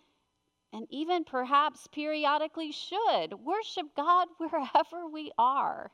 and 0.74 0.88
even 0.90 1.22
perhaps 1.22 1.86
periodically 1.86 2.72
should 2.72 3.32
worship 3.34 3.86
God 3.96 4.26
wherever 4.38 5.06
we 5.10 5.30
are. 5.38 5.92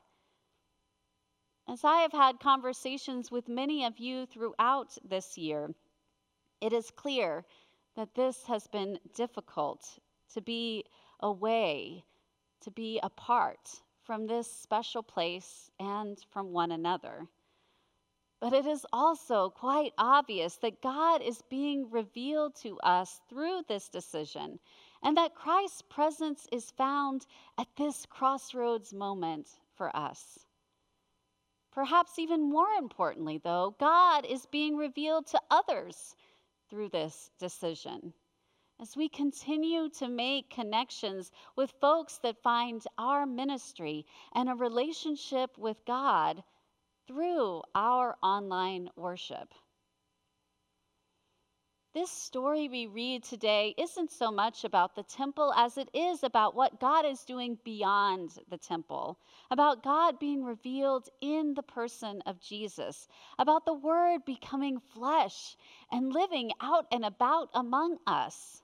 As 1.69 1.83
I 1.83 1.97
have 2.01 2.11
had 2.11 2.39
conversations 2.39 3.29
with 3.31 3.47
many 3.47 3.85
of 3.85 3.99
you 3.99 4.25
throughout 4.25 4.97
this 5.07 5.37
year, 5.37 5.69
it 6.59 6.73
is 6.73 6.89
clear 6.89 7.45
that 7.95 8.15
this 8.15 8.43
has 8.47 8.65
been 8.67 8.97
difficult 9.13 9.99
to 10.33 10.41
be 10.41 10.83
away, 11.19 12.03
to 12.61 12.71
be 12.71 12.99
apart 13.03 13.81
from 14.03 14.27
this 14.27 14.51
special 14.51 15.03
place 15.03 15.69
and 15.79 16.17
from 16.31 16.51
one 16.51 16.71
another. 16.71 17.27
But 18.39 18.53
it 18.53 18.65
is 18.65 18.85
also 18.91 19.51
quite 19.51 19.93
obvious 19.97 20.55
that 20.57 20.81
God 20.81 21.21
is 21.21 21.43
being 21.49 21.91
revealed 21.91 22.55
to 22.63 22.79
us 22.79 23.21
through 23.29 23.61
this 23.67 23.87
decision, 23.87 24.59
and 25.03 25.15
that 25.17 25.35
Christ's 25.35 25.83
presence 25.83 26.47
is 26.51 26.71
found 26.71 27.27
at 27.59 27.67
this 27.77 28.05
crossroads 28.07 28.93
moment 28.93 29.47
for 29.75 29.95
us. 29.95 30.39
Perhaps 31.71 32.19
even 32.19 32.49
more 32.49 32.71
importantly, 32.79 33.39
though, 33.43 33.75
God 33.79 34.25
is 34.25 34.45
being 34.47 34.75
revealed 34.75 35.27
to 35.27 35.41
others 35.51 36.15
through 36.69 36.89
this 36.89 37.29
decision. 37.39 38.13
As 38.81 38.97
we 38.97 39.09
continue 39.09 39.89
to 39.89 40.07
make 40.07 40.49
connections 40.49 41.31
with 41.55 41.69
folks 41.79 42.17
that 42.23 42.41
find 42.41 42.83
our 42.97 43.27
ministry 43.27 44.07
and 44.33 44.49
a 44.49 44.55
relationship 44.55 45.55
with 45.55 45.85
God 45.85 46.43
through 47.05 47.61
our 47.75 48.17
online 48.23 48.89
worship. 48.95 49.53
This 51.93 52.09
story 52.09 52.69
we 52.69 52.87
read 52.87 53.23
today 53.23 53.75
isn't 53.77 54.11
so 54.11 54.31
much 54.31 54.63
about 54.63 54.95
the 54.95 55.03
temple 55.03 55.53
as 55.55 55.77
it 55.77 55.89
is 55.93 56.23
about 56.23 56.55
what 56.55 56.79
God 56.79 57.05
is 57.05 57.23
doing 57.23 57.59
beyond 57.63 58.39
the 58.49 58.57
temple, 58.57 59.19
about 59.51 59.83
God 59.83 60.17
being 60.17 60.43
revealed 60.43 61.07
in 61.21 61.53
the 61.53 61.61
person 61.61 62.23
of 62.25 62.39
Jesus, 62.39 63.07
about 63.37 63.65
the 63.65 63.73
Word 63.73 64.25
becoming 64.25 64.79
flesh 64.79 65.55
and 65.91 66.11
living 66.11 66.51
out 66.61 66.87
and 66.91 67.05
about 67.05 67.49
among 67.53 67.99
us. 68.07 68.63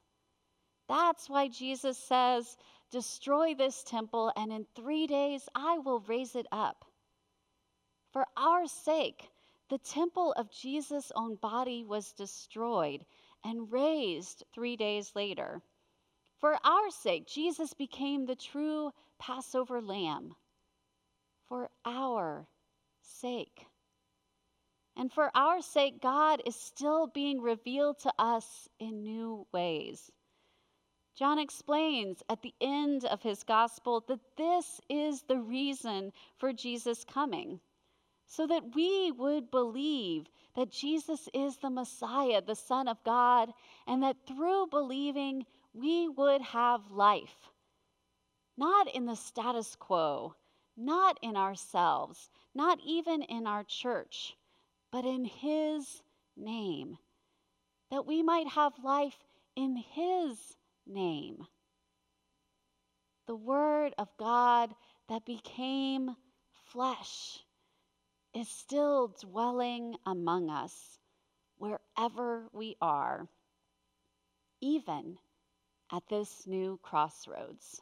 That's 0.87 1.29
why 1.29 1.47
Jesus 1.49 1.97
says, 1.97 2.57
Destroy 2.89 3.53
this 3.53 3.83
temple, 3.83 4.31
and 4.37 4.51
in 4.51 4.65
three 4.75 5.07
days 5.07 5.49
I 5.53 5.79
will 5.79 5.99
raise 6.01 6.35
it 6.35 6.47
up. 6.51 6.85
For 8.13 8.25
our 8.37 8.65
sake, 8.67 9.29
the 9.69 9.77
temple 9.77 10.31
of 10.33 10.49
Jesus' 10.49 11.11
own 11.13 11.35
body 11.35 11.83
was 11.83 12.13
destroyed 12.13 13.05
and 13.43 13.71
raised 13.71 14.43
three 14.53 14.77
days 14.77 15.11
later. 15.15 15.61
For 16.39 16.57
our 16.63 16.89
sake, 16.89 17.27
Jesus 17.27 17.73
became 17.73 18.25
the 18.25 18.35
true 18.35 18.93
Passover 19.19 19.81
lamb. 19.81 20.35
For 21.49 21.69
our 21.83 22.47
sake. 23.01 23.67
And 24.95 25.11
for 25.11 25.31
our 25.35 25.61
sake, 25.61 26.01
God 26.01 26.41
is 26.45 26.55
still 26.55 27.07
being 27.07 27.41
revealed 27.41 27.99
to 27.99 28.13
us 28.17 28.69
in 28.79 29.03
new 29.03 29.45
ways. 29.51 30.11
John 31.17 31.39
explains 31.39 32.21
at 32.29 32.43
the 32.43 32.53
end 32.61 33.03
of 33.05 33.23
his 33.23 33.43
gospel 33.43 34.03
that 34.07 34.19
this 34.37 34.79
is 34.87 35.23
the 35.23 35.39
reason 35.39 36.13
for 36.37 36.53
Jesus 36.53 37.03
coming 37.03 37.59
so 38.27 38.45
that 38.45 38.75
we 38.75 39.11
would 39.11 39.49
believe 39.49 40.27
that 40.55 40.69
Jesus 40.69 41.27
is 41.33 41.57
the 41.57 41.69
Messiah, 41.69 42.41
the 42.41 42.55
Son 42.55 42.87
of 42.87 43.03
God, 43.03 43.51
and 43.87 44.03
that 44.03 44.27
through 44.27 44.67
believing 44.67 45.45
we 45.73 46.07
would 46.09 46.41
have 46.41 46.91
life. 46.91 47.49
Not 48.57 48.93
in 48.93 49.05
the 49.05 49.15
status 49.15 49.75
quo, 49.75 50.35
not 50.75 51.17
in 51.21 51.37
ourselves, 51.37 52.29
not 52.53 52.79
even 52.85 53.23
in 53.23 53.47
our 53.47 53.63
church, 53.63 54.35
but 54.91 55.05
in 55.05 55.25
His 55.25 56.01
name. 56.35 56.97
That 57.91 58.05
we 58.05 58.21
might 58.21 58.49
have 58.49 58.73
life 58.83 59.23
in 59.55 59.77
His 59.77 60.56
name. 60.89 61.45
The 63.27 63.35
Word 63.35 63.93
of 63.97 64.07
God 64.17 64.73
that 65.09 65.25
became 65.25 66.15
flesh 66.71 67.39
is 68.33 68.47
still 68.47 69.15
dwelling 69.21 69.95
among 70.05 70.49
us 70.49 70.99
wherever 71.57 72.47
we 72.53 72.75
are, 72.81 73.27
even 74.61 75.17
at 75.91 76.03
this 76.09 76.45
new 76.45 76.79
crossroads. 76.83 77.81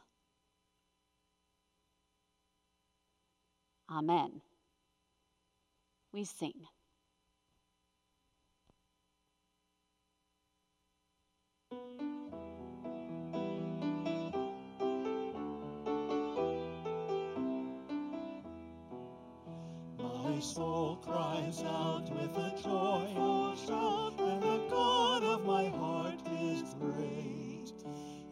Amen. 3.90 4.40
We 6.12 6.24
sing. 6.24 6.54
my 20.36 20.42
soul 20.42 20.96
cries 20.96 21.62
out 21.62 22.10
with 22.10 22.36
a 22.36 22.50
joyful 22.62 23.56
shout, 23.56 24.20
and 24.20 24.42
the 24.42 24.66
God 24.68 25.22
of 25.22 25.46
my 25.46 25.68
heart 25.68 26.20
is 26.42 26.74
great. 26.78 27.72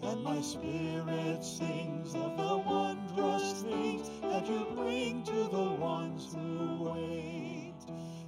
And 0.02 0.22
my 0.22 0.38
spirit 0.42 1.42
sings 1.42 2.14
of 2.14 2.36
the 2.36 2.58
wondrous 2.58 3.62
things 3.62 4.10
that 4.20 4.46
you 4.46 4.66
bring 4.74 5.22
to 5.22 5.48
the 5.50 5.70
ones 5.80 6.28
who 6.34 6.90
wait. 6.92 7.80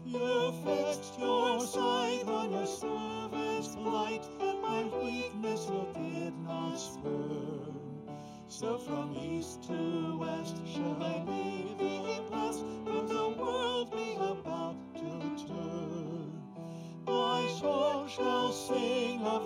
You 0.07 0.55
fixed 0.65 1.19
your 1.19 1.61
sight 1.61 2.25
on 2.29 2.53
your 2.53 2.67
servant's 2.67 3.77
plight, 3.77 4.25
and 4.41 4.63
my 4.63 4.85
weakness 5.03 5.69
you 5.69 5.87
did 5.93 6.33
not 6.39 6.77
spurn. 6.77 7.77
So 8.49 8.79
from 8.79 9.15
east 9.21 9.65
to 9.65 10.17
west 10.19 10.57
shall 10.67 11.03
I 11.03 11.23
be 11.27 11.86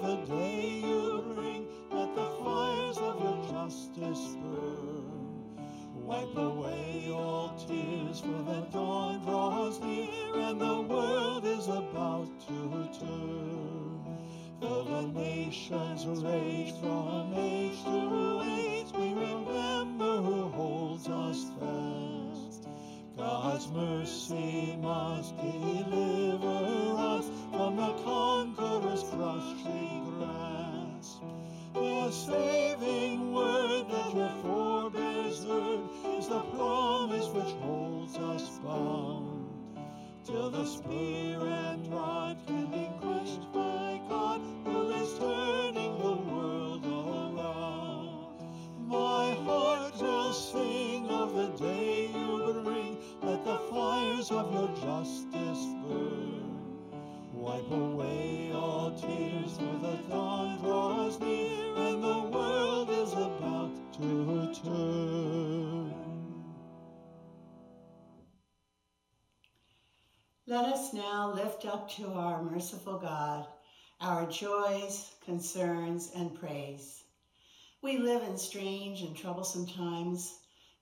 the 0.01 0.17
day 0.27 0.50
the 40.53 40.67
and 41.43 41.93
rod 41.93 42.37
can 42.47 42.67
be 42.67 42.89
quenched 43.01 43.53
by 43.53 44.01
God, 44.09 44.41
who 44.65 44.91
is 44.91 45.19
turning 45.19 45.99
the 45.99 46.17
world 46.31 46.85
around. 46.87 48.39
My 48.89 49.35
heart 49.45 50.01
will 50.01 50.33
sing 50.33 51.09
of 51.09 51.35
the 51.35 51.49
day 51.65 52.11
you 52.15 52.63
bring, 52.65 52.99
let 53.23 53.45
the 53.45 53.59
fires 53.71 54.31
of 54.33 54.53
your 54.53 54.69
justice 54.77 55.67
burn. 55.87 56.59
Wipe 57.33 57.71
away 57.71 58.51
all 58.55 58.93
tears, 58.93 59.57
for 59.57 59.79
the 59.87 59.99
dawn 60.11 60.59
draws 60.61 61.10
now 70.93 71.33
lift 71.33 71.67
up 71.67 71.91
to 71.97 72.13
our 72.13 72.43
merciful 72.43 72.99
God 72.99 73.47
our 74.01 74.25
joys, 74.31 75.11
concerns, 75.25 76.11
and 76.17 76.35
praise. 76.35 77.05
We 77.83 77.99
live 77.99 78.23
in 78.23 78.39
strange 78.39 79.03
and 79.03 79.15
troublesome 79.15 79.67
times 79.67 80.39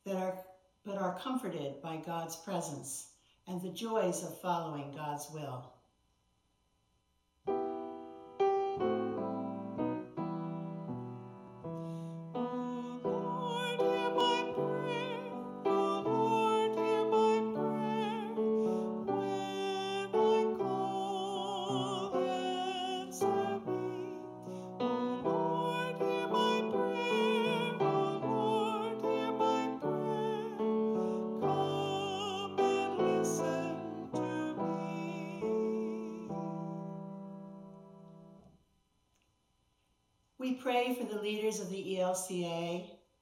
that 0.06 0.16
are 0.16 0.38
but 0.84 0.98
are 0.98 1.18
comforted 1.18 1.82
by 1.82 1.96
God's 1.96 2.36
presence 2.36 3.09
and 3.46 3.61
the 3.61 3.70
joys 3.70 4.22
of 4.22 4.40
following 4.40 4.94
God's 4.96 5.28
will. 5.30 5.72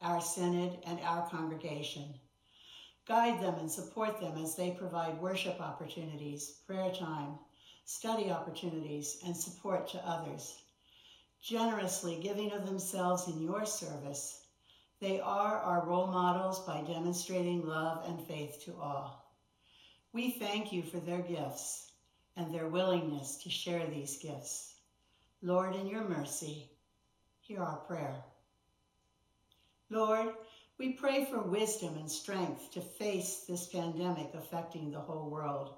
Our 0.01 0.21
synod, 0.21 0.79
and 0.87 1.01
our 1.01 1.29
congregation. 1.29 2.15
Guide 3.09 3.41
them 3.41 3.55
and 3.55 3.71
support 3.71 4.21
them 4.21 4.37
as 4.37 4.57
they 4.57 4.71
provide 4.73 5.21
worship 5.21 5.61
opportunities, 5.61 6.61
prayer 6.67 6.93
time, 6.93 7.39
study 7.85 8.31
opportunities, 8.31 9.19
and 9.25 9.37
support 9.37 9.89
to 9.89 10.09
others. 10.09 10.63
Generously 11.43 12.19
giving 12.23 12.53
of 12.53 12.67
themselves 12.67 13.29
in 13.29 13.41
your 13.41 13.65
service, 13.65 14.47
they 15.01 15.21
are 15.21 15.59
our 15.59 15.87
role 15.87 16.07
models 16.09 16.61
by 16.61 16.83
demonstrating 16.83 17.67
love 17.67 18.05
and 18.09 18.21
faith 18.27 18.63
to 18.65 18.75
all. 18.81 19.33
We 20.13 20.31
thank 20.31 20.73
you 20.73 20.83
for 20.83 20.99
their 20.99 21.23
gifts 21.23 21.93
and 22.37 22.55
their 22.55 22.69
willingness 22.69 23.37
to 23.43 23.51
share 23.51 23.87
these 23.87 24.19
gifts. 24.19 24.75
Lord, 25.43 25.75
in 25.77 25.87
your 25.87 26.09
mercy, 26.09 26.71
hear 27.41 27.63
our 27.63 27.77
prayer. 27.77 28.25
Lord, 29.89 30.35
we 30.79 30.95
pray 30.95 31.27
for 31.27 31.41
wisdom 31.41 31.97
and 31.97 32.11
strength 32.11 32.73
to 32.73 32.81
face 32.81 33.45
this 33.49 33.69
pandemic 33.69 34.35
affecting 34.35 34.91
the 34.91 35.01
whole 35.01 35.31
world. 35.31 35.77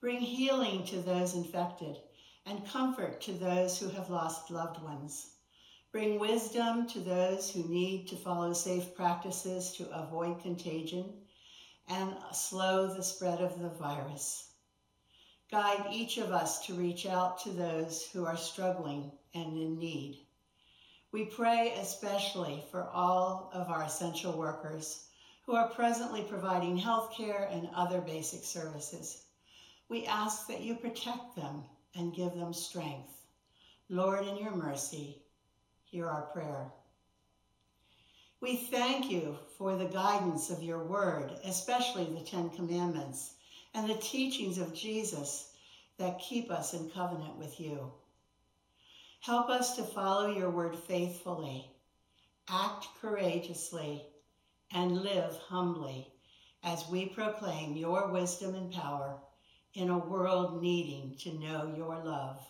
Bring 0.00 0.20
healing 0.20 0.84
to 0.86 1.00
those 1.00 1.34
infected 1.34 1.96
and 2.44 2.68
comfort 2.68 3.22
to 3.22 3.32
those 3.32 3.78
who 3.78 3.88
have 3.88 4.10
lost 4.10 4.50
loved 4.50 4.82
ones. 4.82 5.36
Bring 5.92 6.18
wisdom 6.18 6.86
to 6.88 7.00
those 7.00 7.50
who 7.50 7.66
need 7.68 8.06
to 8.08 8.16
follow 8.16 8.52
safe 8.52 8.94
practices 8.94 9.72
to 9.76 9.90
avoid 9.90 10.42
contagion 10.42 11.12
and 11.88 12.14
slow 12.32 12.86
the 12.86 13.02
spread 13.02 13.40
of 13.40 13.58
the 13.58 13.70
virus. 13.70 14.52
Guide 15.50 15.86
each 15.90 16.18
of 16.18 16.32
us 16.32 16.66
to 16.66 16.74
reach 16.74 17.06
out 17.06 17.38
to 17.40 17.50
those 17.50 18.06
who 18.06 18.26
are 18.26 18.36
struggling 18.36 19.10
and 19.34 19.56
in 19.56 19.78
need. 19.78 20.26
We 21.12 21.24
pray 21.24 21.72
especially 21.72 22.62
for 22.70 22.84
all 22.84 23.50
of 23.52 23.68
our 23.68 23.82
essential 23.82 24.32
workers 24.32 25.06
who 25.44 25.56
are 25.56 25.68
presently 25.68 26.22
providing 26.22 26.76
health 26.76 27.12
care 27.16 27.48
and 27.50 27.68
other 27.74 28.00
basic 28.00 28.44
services. 28.44 29.24
We 29.88 30.06
ask 30.06 30.46
that 30.46 30.60
you 30.60 30.76
protect 30.76 31.34
them 31.34 31.64
and 31.96 32.14
give 32.14 32.34
them 32.34 32.52
strength. 32.52 33.10
Lord, 33.88 34.24
in 34.24 34.36
your 34.36 34.54
mercy, 34.54 35.20
hear 35.82 36.08
our 36.08 36.22
prayer. 36.22 36.70
We 38.40 38.54
thank 38.54 39.10
you 39.10 39.36
for 39.58 39.76
the 39.76 39.86
guidance 39.86 40.48
of 40.48 40.62
your 40.62 40.84
word, 40.84 41.32
especially 41.44 42.04
the 42.04 42.24
Ten 42.24 42.50
Commandments 42.50 43.34
and 43.74 43.90
the 43.90 43.96
teachings 43.96 44.58
of 44.58 44.72
Jesus 44.72 45.52
that 45.98 46.20
keep 46.20 46.52
us 46.52 46.72
in 46.72 46.88
covenant 46.90 47.36
with 47.36 47.58
you. 47.58 47.90
Help 49.20 49.50
us 49.50 49.76
to 49.76 49.82
follow 49.82 50.34
your 50.34 50.50
word 50.50 50.74
faithfully, 50.74 51.70
act 52.48 52.88
courageously, 53.00 54.02
and 54.72 55.02
live 55.02 55.36
humbly 55.48 56.08
as 56.64 56.88
we 56.88 57.06
proclaim 57.06 57.76
your 57.76 58.08
wisdom 58.08 58.54
and 58.54 58.72
power 58.72 59.18
in 59.74 59.90
a 59.90 59.98
world 59.98 60.62
needing 60.62 61.14
to 61.18 61.38
know 61.38 61.72
your 61.76 62.02
love. 62.02 62.40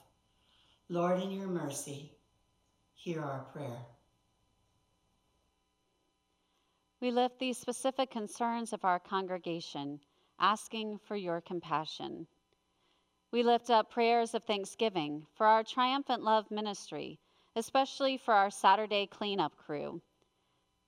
Lord, 0.89 1.21
in 1.21 1.33
your 1.33 1.49
mercy, 1.49 2.13
hear 2.95 3.21
our 3.21 3.47
prayer. 3.53 3.79
We 7.01 7.11
lift 7.11 7.39
these 7.39 7.59
specific 7.59 8.11
concerns 8.11 8.73
of 8.73 8.85
our 8.85 9.01
congregation, 9.01 10.01
asking 10.39 10.99
for 10.99 11.17
your 11.17 11.41
compassion. 11.41 12.27
We 13.33 13.45
lift 13.45 13.71
up 13.71 13.91
prayers 13.91 14.35
of 14.35 14.43
thanksgiving 14.43 15.25
for 15.35 15.47
our 15.47 15.63
Triumphant 15.63 16.25
Love 16.25 16.51
ministry, 16.51 17.21
especially 17.55 18.17
for 18.17 18.35
our 18.35 18.51
Saturday 18.51 19.07
cleanup 19.07 19.57
crew. 19.57 20.03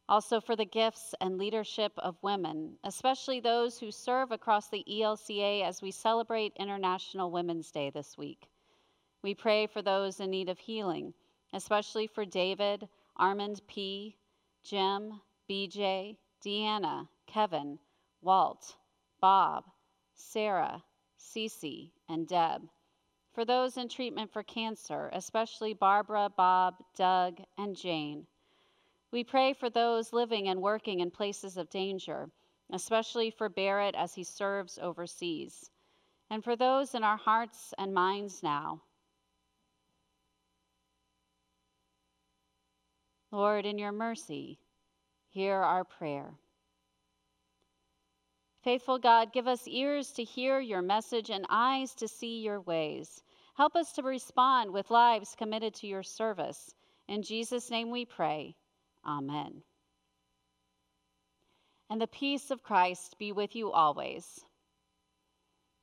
Also 0.09 0.41
for 0.41 0.57
the 0.57 0.65
gifts 0.65 1.15
and 1.21 1.39
leadership 1.39 1.93
of 1.99 2.21
women, 2.21 2.77
especially 2.83 3.39
those 3.39 3.79
who 3.79 3.93
serve 3.93 4.33
across 4.33 4.69
the 4.69 4.85
ELCA 4.91 5.63
as 5.63 5.81
we 5.81 5.93
celebrate 5.93 6.53
International 6.57 7.31
Women's 7.31 7.71
Day 7.71 7.91
this 7.91 8.19
week. 8.19 8.49
We 9.23 9.35
pray 9.35 9.69
for 9.69 9.81
those 9.81 10.19
in 10.19 10.31
need 10.31 10.49
of 10.49 10.59
healing, 10.59 11.15
especially 11.53 12.09
for 12.09 12.25
David, 12.25 12.89
Armand 13.17 13.61
P., 13.69 14.17
Jim, 14.65 15.21
BJ, 15.49 16.17
Deanna, 16.45 17.09
Kevin, 17.29 17.79
Walt, 18.21 18.75
Bob, 19.21 19.65
Sarah, 20.15 20.83
Cece, 21.23 21.91
and 22.09 22.27
Deb. 22.27 22.63
For 23.33 23.45
those 23.45 23.77
in 23.77 23.89
treatment 23.89 24.31
for 24.31 24.43
cancer, 24.43 25.09
especially 25.13 25.73
Barbara, 25.73 26.29
Bob, 26.37 26.75
Doug, 26.95 27.41
and 27.57 27.75
Jane. 27.75 28.27
We 29.11 29.25
pray 29.25 29.53
for 29.53 29.71
those 29.71 30.13
living 30.13 30.49
and 30.49 30.61
working 30.61 31.01
in 31.01 31.11
places 31.11 31.57
of 31.57 31.71
danger, 31.71 32.31
especially 32.71 33.31
for 33.31 33.49
Barrett 33.49 33.95
as 33.95 34.15
he 34.15 34.25
serves 34.25 34.79
overseas, 34.79 35.71
and 36.31 36.43
for 36.43 36.57
those 36.57 36.95
in 36.95 37.05
our 37.05 37.17
hearts 37.17 37.73
and 37.79 37.95
minds 37.95 38.43
now. 38.43 38.83
Lord, 43.31 43.65
in 43.65 43.79
your 43.79 43.93
mercy, 43.93 44.59
hear 45.31 45.57
our 45.57 45.85
prayer. 45.85 46.35
Faithful 48.63 48.99
God, 48.99 49.33
give 49.33 49.49
us 49.49 49.67
ears 49.67 50.13
to 50.13 50.23
hear 50.23 50.61
your 50.61 50.83
message 50.83 51.31
and 51.31 51.45
eyes 51.51 51.95
to 51.97 52.07
see 52.07 52.41
your 52.41 52.61
ways. 52.61 53.23
Help 53.55 53.75
us 53.75 53.93
to 53.93 54.03
respond 54.03 54.73
with 54.73 54.91
lives 54.91 55.35
committed 55.37 55.75
to 55.75 55.87
your 55.89 56.05
service. 56.05 56.73
In 57.09 57.23
Jesus' 57.23 57.71
name 57.71 57.91
we 57.91 58.05
pray. 58.05 58.55
Amen. 59.05 59.63
And 61.91 62.01
the 62.01 62.07
peace 62.07 62.51
of 62.51 62.63
Christ 62.63 63.19
be 63.19 63.33
with 63.33 63.55
you 63.57 63.71
always. 63.73 64.45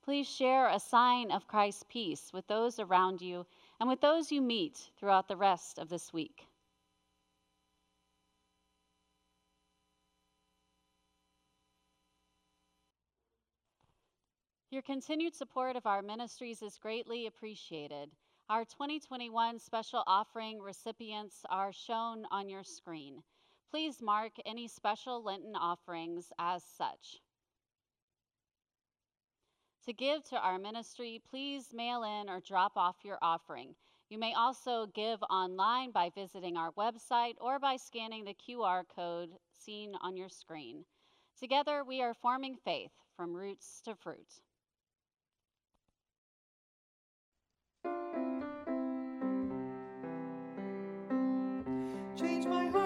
Please 0.03 0.27
share 0.27 0.69
a 0.69 0.79
sign 0.79 1.31
of 1.31 1.47
Christ's 1.47 1.83
peace 1.87 2.31
with 2.33 2.47
those 2.47 2.79
around 2.79 3.21
you 3.21 3.45
and 3.79 3.87
with 3.87 4.01
those 4.01 4.31
you 4.31 4.41
meet 4.41 4.89
throughout 4.97 5.27
the 5.27 5.37
rest 5.37 5.77
of 5.77 5.89
this 5.89 6.11
week. 6.11 6.48
Your 14.71 14.83
continued 14.83 15.33
support 15.33 15.75
of 15.75 15.87
our 15.87 16.03
ministries 16.03 16.61
is 16.61 16.77
greatly 16.77 17.25
appreciated. 17.25 18.11
Our 18.51 18.65
2021 18.65 19.57
special 19.57 20.03
offering 20.05 20.59
recipients 20.61 21.37
are 21.49 21.73
shown 21.73 22.25
on 22.29 22.49
your 22.49 22.63
screen. 22.63 23.23
Please 23.71 23.99
mark 23.99 24.33
any 24.45 24.67
special 24.67 25.23
Lenten 25.23 25.55
offerings 25.55 26.31
as 26.37 26.63
such. 26.63 27.17
To 29.87 29.93
give 29.93 30.23
to 30.25 30.37
our 30.37 30.59
ministry, 30.59 31.19
please 31.27 31.73
mail 31.73 32.03
in 32.03 32.29
or 32.29 32.39
drop 32.39 32.73
off 32.75 32.97
your 33.03 33.17
offering. 33.23 33.73
You 34.11 34.19
may 34.19 34.35
also 34.35 34.85
give 34.93 35.23
online 35.31 35.89
by 35.89 36.11
visiting 36.13 36.57
our 36.57 36.71
website 36.73 37.35
or 37.41 37.57
by 37.57 37.77
scanning 37.77 38.23
the 38.23 38.35
QR 38.35 38.83
code 38.95 39.31
seen 39.51 39.93
on 40.03 40.15
your 40.15 40.29
screen. 40.29 40.85
Together, 41.39 41.83
we 41.83 42.03
are 42.03 42.13
forming 42.13 42.55
faith 42.55 42.91
from 43.15 43.35
roots 43.35 43.81
to 43.85 43.95
fruit. 43.95 44.41
My 52.49 52.65
heart, 52.65 52.78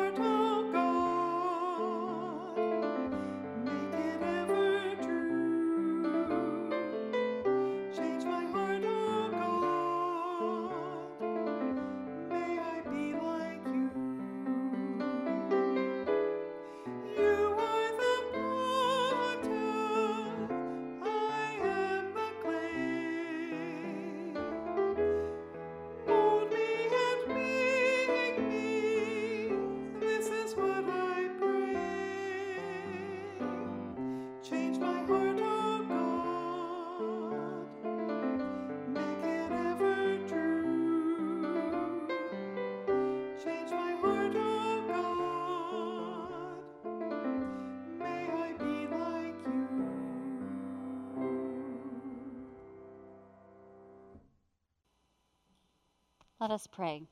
Let 56.43 56.51
us 56.51 56.67
pray. 56.67 57.03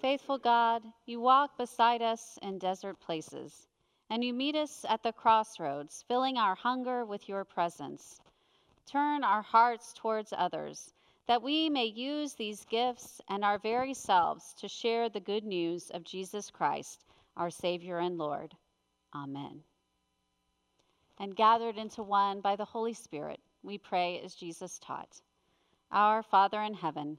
Faithful 0.00 0.36
God, 0.36 0.82
you 1.06 1.20
walk 1.20 1.56
beside 1.56 2.02
us 2.02 2.36
in 2.42 2.58
desert 2.58 2.98
places, 2.98 3.68
and 4.10 4.24
you 4.24 4.34
meet 4.34 4.56
us 4.56 4.84
at 4.88 5.04
the 5.04 5.12
crossroads, 5.12 6.04
filling 6.08 6.36
our 6.36 6.56
hunger 6.56 7.04
with 7.04 7.28
your 7.28 7.44
presence. 7.44 8.18
Turn 8.84 9.22
our 9.22 9.42
hearts 9.42 9.92
towards 9.92 10.34
others, 10.36 10.92
that 11.28 11.40
we 11.40 11.70
may 11.70 11.84
use 11.84 12.34
these 12.34 12.64
gifts 12.64 13.20
and 13.28 13.44
our 13.44 13.58
very 13.58 13.94
selves 13.94 14.54
to 14.54 14.66
share 14.66 15.08
the 15.08 15.20
good 15.20 15.44
news 15.44 15.88
of 15.90 16.02
Jesus 16.02 16.50
Christ, 16.50 17.04
our 17.36 17.48
Savior 17.48 17.98
and 17.98 18.18
Lord. 18.18 18.56
Amen. 19.14 19.60
And 21.20 21.36
gathered 21.36 21.76
into 21.76 22.02
one 22.02 22.40
by 22.40 22.56
the 22.56 22.64
Holy 22.64 22.94
Spirit, 22.94 23.38
we 23.62 23.78
pray 23.78 24.20
as 24.24 24.34
Jesus 24.34 24.80
taught. 24.80 25.20
Our 25.92 26.24
Father 26.24 26.60
in 26.60 26.74
heaven, 26.74 27.18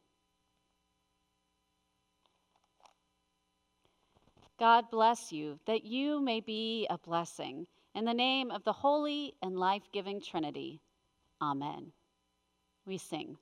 God 4.61 4.91
bless 4.91 5.31
you, 5.31 5.57
that 5.65 5.85
you 5.85 6.21
may 6.21 6.39
be 6.39 6.85
a 6.91 6.95
blessing. 6.99 7.65
In 7.95 8.05
the 8.05 8.13
name 8.13 8.51
of 8.51 8.63
the 8.63 8.71
Holy 8.71 9.33
and 9.41 9.57
Life 9.57 9.81
Giving 9.91 10.21
Trinity. 10.21 10.79
Amen. 11.41 11.91
We 12.85 12.99
sing. 12.99 13.37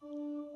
Lift 0.00 0.55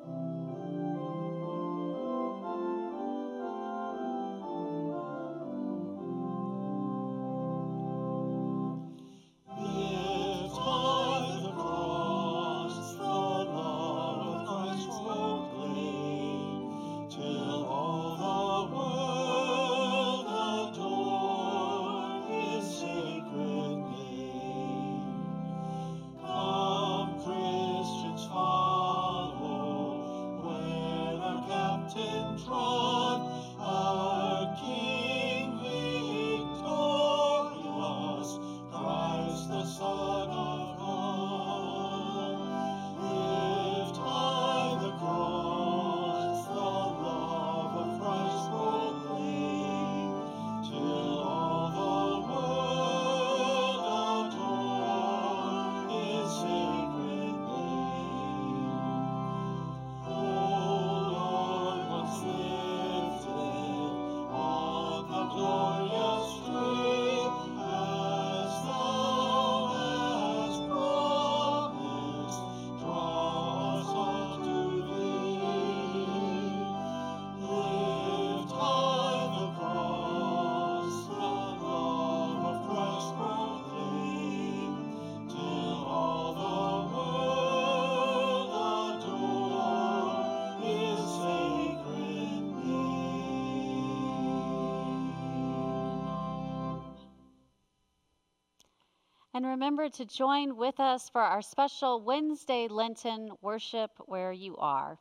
And 99.41 99.49
remember 99.49 99.89
to 99.89 100.05
join 100.05 100.55
with 100.55 100.79
us 100.79 101.09
for 101.09 101.19
our 101.19 101.41
special 101.41 101.99
Wednesday 101.99 102.67
Lenten 102.69 103.31
worship 103.41 103.89
where 104.05 104.31
you 104.31 104.55
are. 104.57 104.99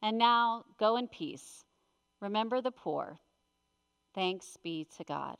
And 0.00 0.16
now 0.16 0.64
go 0.78 0.96
in 0.96 1.06
peace. 1.06 1.64
Remember 2.22 2.62
the 2.62 2.70
poor. 2.70 3.18
Thanks 4.14 4.56
be 4.64 4.86
to 4.96 5.04
God. 5.04 5.36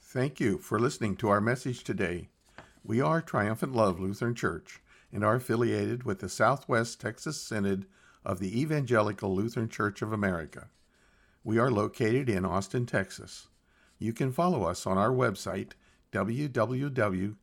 Thank 0.00 0.40
you 0.40 0.58
for 0.58 0.80
listening 0.80 1.14
to 1.18 1.28
our 1.28 1.40
message 1.40 1.84
today. 1.84 2.30
We 2.82 3.00
are 3.00 3.22
Triumphant 3.22 3.76
Love 3.76 4.00
Lutheran 4.00 4.34
Church 4.34 4.80
and 5.12 5.22
are 5.22 5.36
affiliated 5.36 6.02
with 6.02 6.18
the 6.18 6.28
Southwest 6.28 7.00
Texas 7.00 7.40
Synod 7.40 7.86
of 8.24 8.40
the 8.40 8.60
Evangelical 8.60 9.32
Lutheran 9.32 9.68
Church 9.68 10.02
of 10.02 10.12
America. 10.12 10.66
We 11.44 11.58
are 11.58 11.70
located 11.70 12.28
in 12.28 12.44
Austin, 12.44 12.84
Texas. 12.84 13.46
You 13.98 14.12
can 14.12 14.32
follow 14.32 14.64
us 14.64 14.86
on 14.86 14.96
our 14.96 15.10
website, 15.10 15.72
www.tllc.org. 16.12 17.34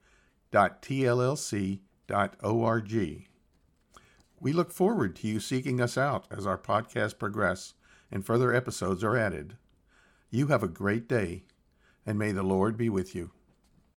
We 4.40 4.54
look 4.54 4.72
forward 4.72 5.16
to 5.18 5.28
you 5.28 5.40
seeking 5.40 5.82
us 5.82 5.98
out 5.98 6.28
as 6.30 6.46
our 6.46 6.58
podcasts 6.58 7.18
progress 7.18 7.74
and 8.12 8.26
further 8.26 8.54
episodes 8.54 9.04
are 9.04 9.18
added. 9.18 9.58
You 10.30 10.48
have 10.48 10.64
a 10.64 10.68
great 10.68 11.08
day, 11.08 11.44
and 12.06 12.20
may 12.20 12.32
the 12.32 12.44
Lord 12.44 12.78
be 12.78 12.90
with 12.90 13.16
you. 13.16 13.32